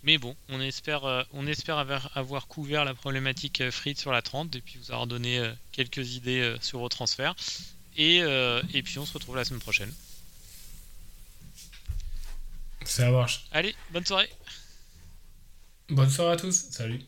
[0.02, 4.54] mais bon, on espère, on espère avoir, avoir couvert la problématique Fritz sur la 30
[4.56, 7.34] et puis vous avoir donné quelques idées sur vos transferts.
[7.96, 9.92] Et, et puis on se retrouve la semaine prochaine.
[12.86, 13.46] Ça marche.
[13.52, 14.30] Allez, bonne soirée
[15.88, 16.66] Bonne soirée à tous.
[16.70, 17.00] Salut.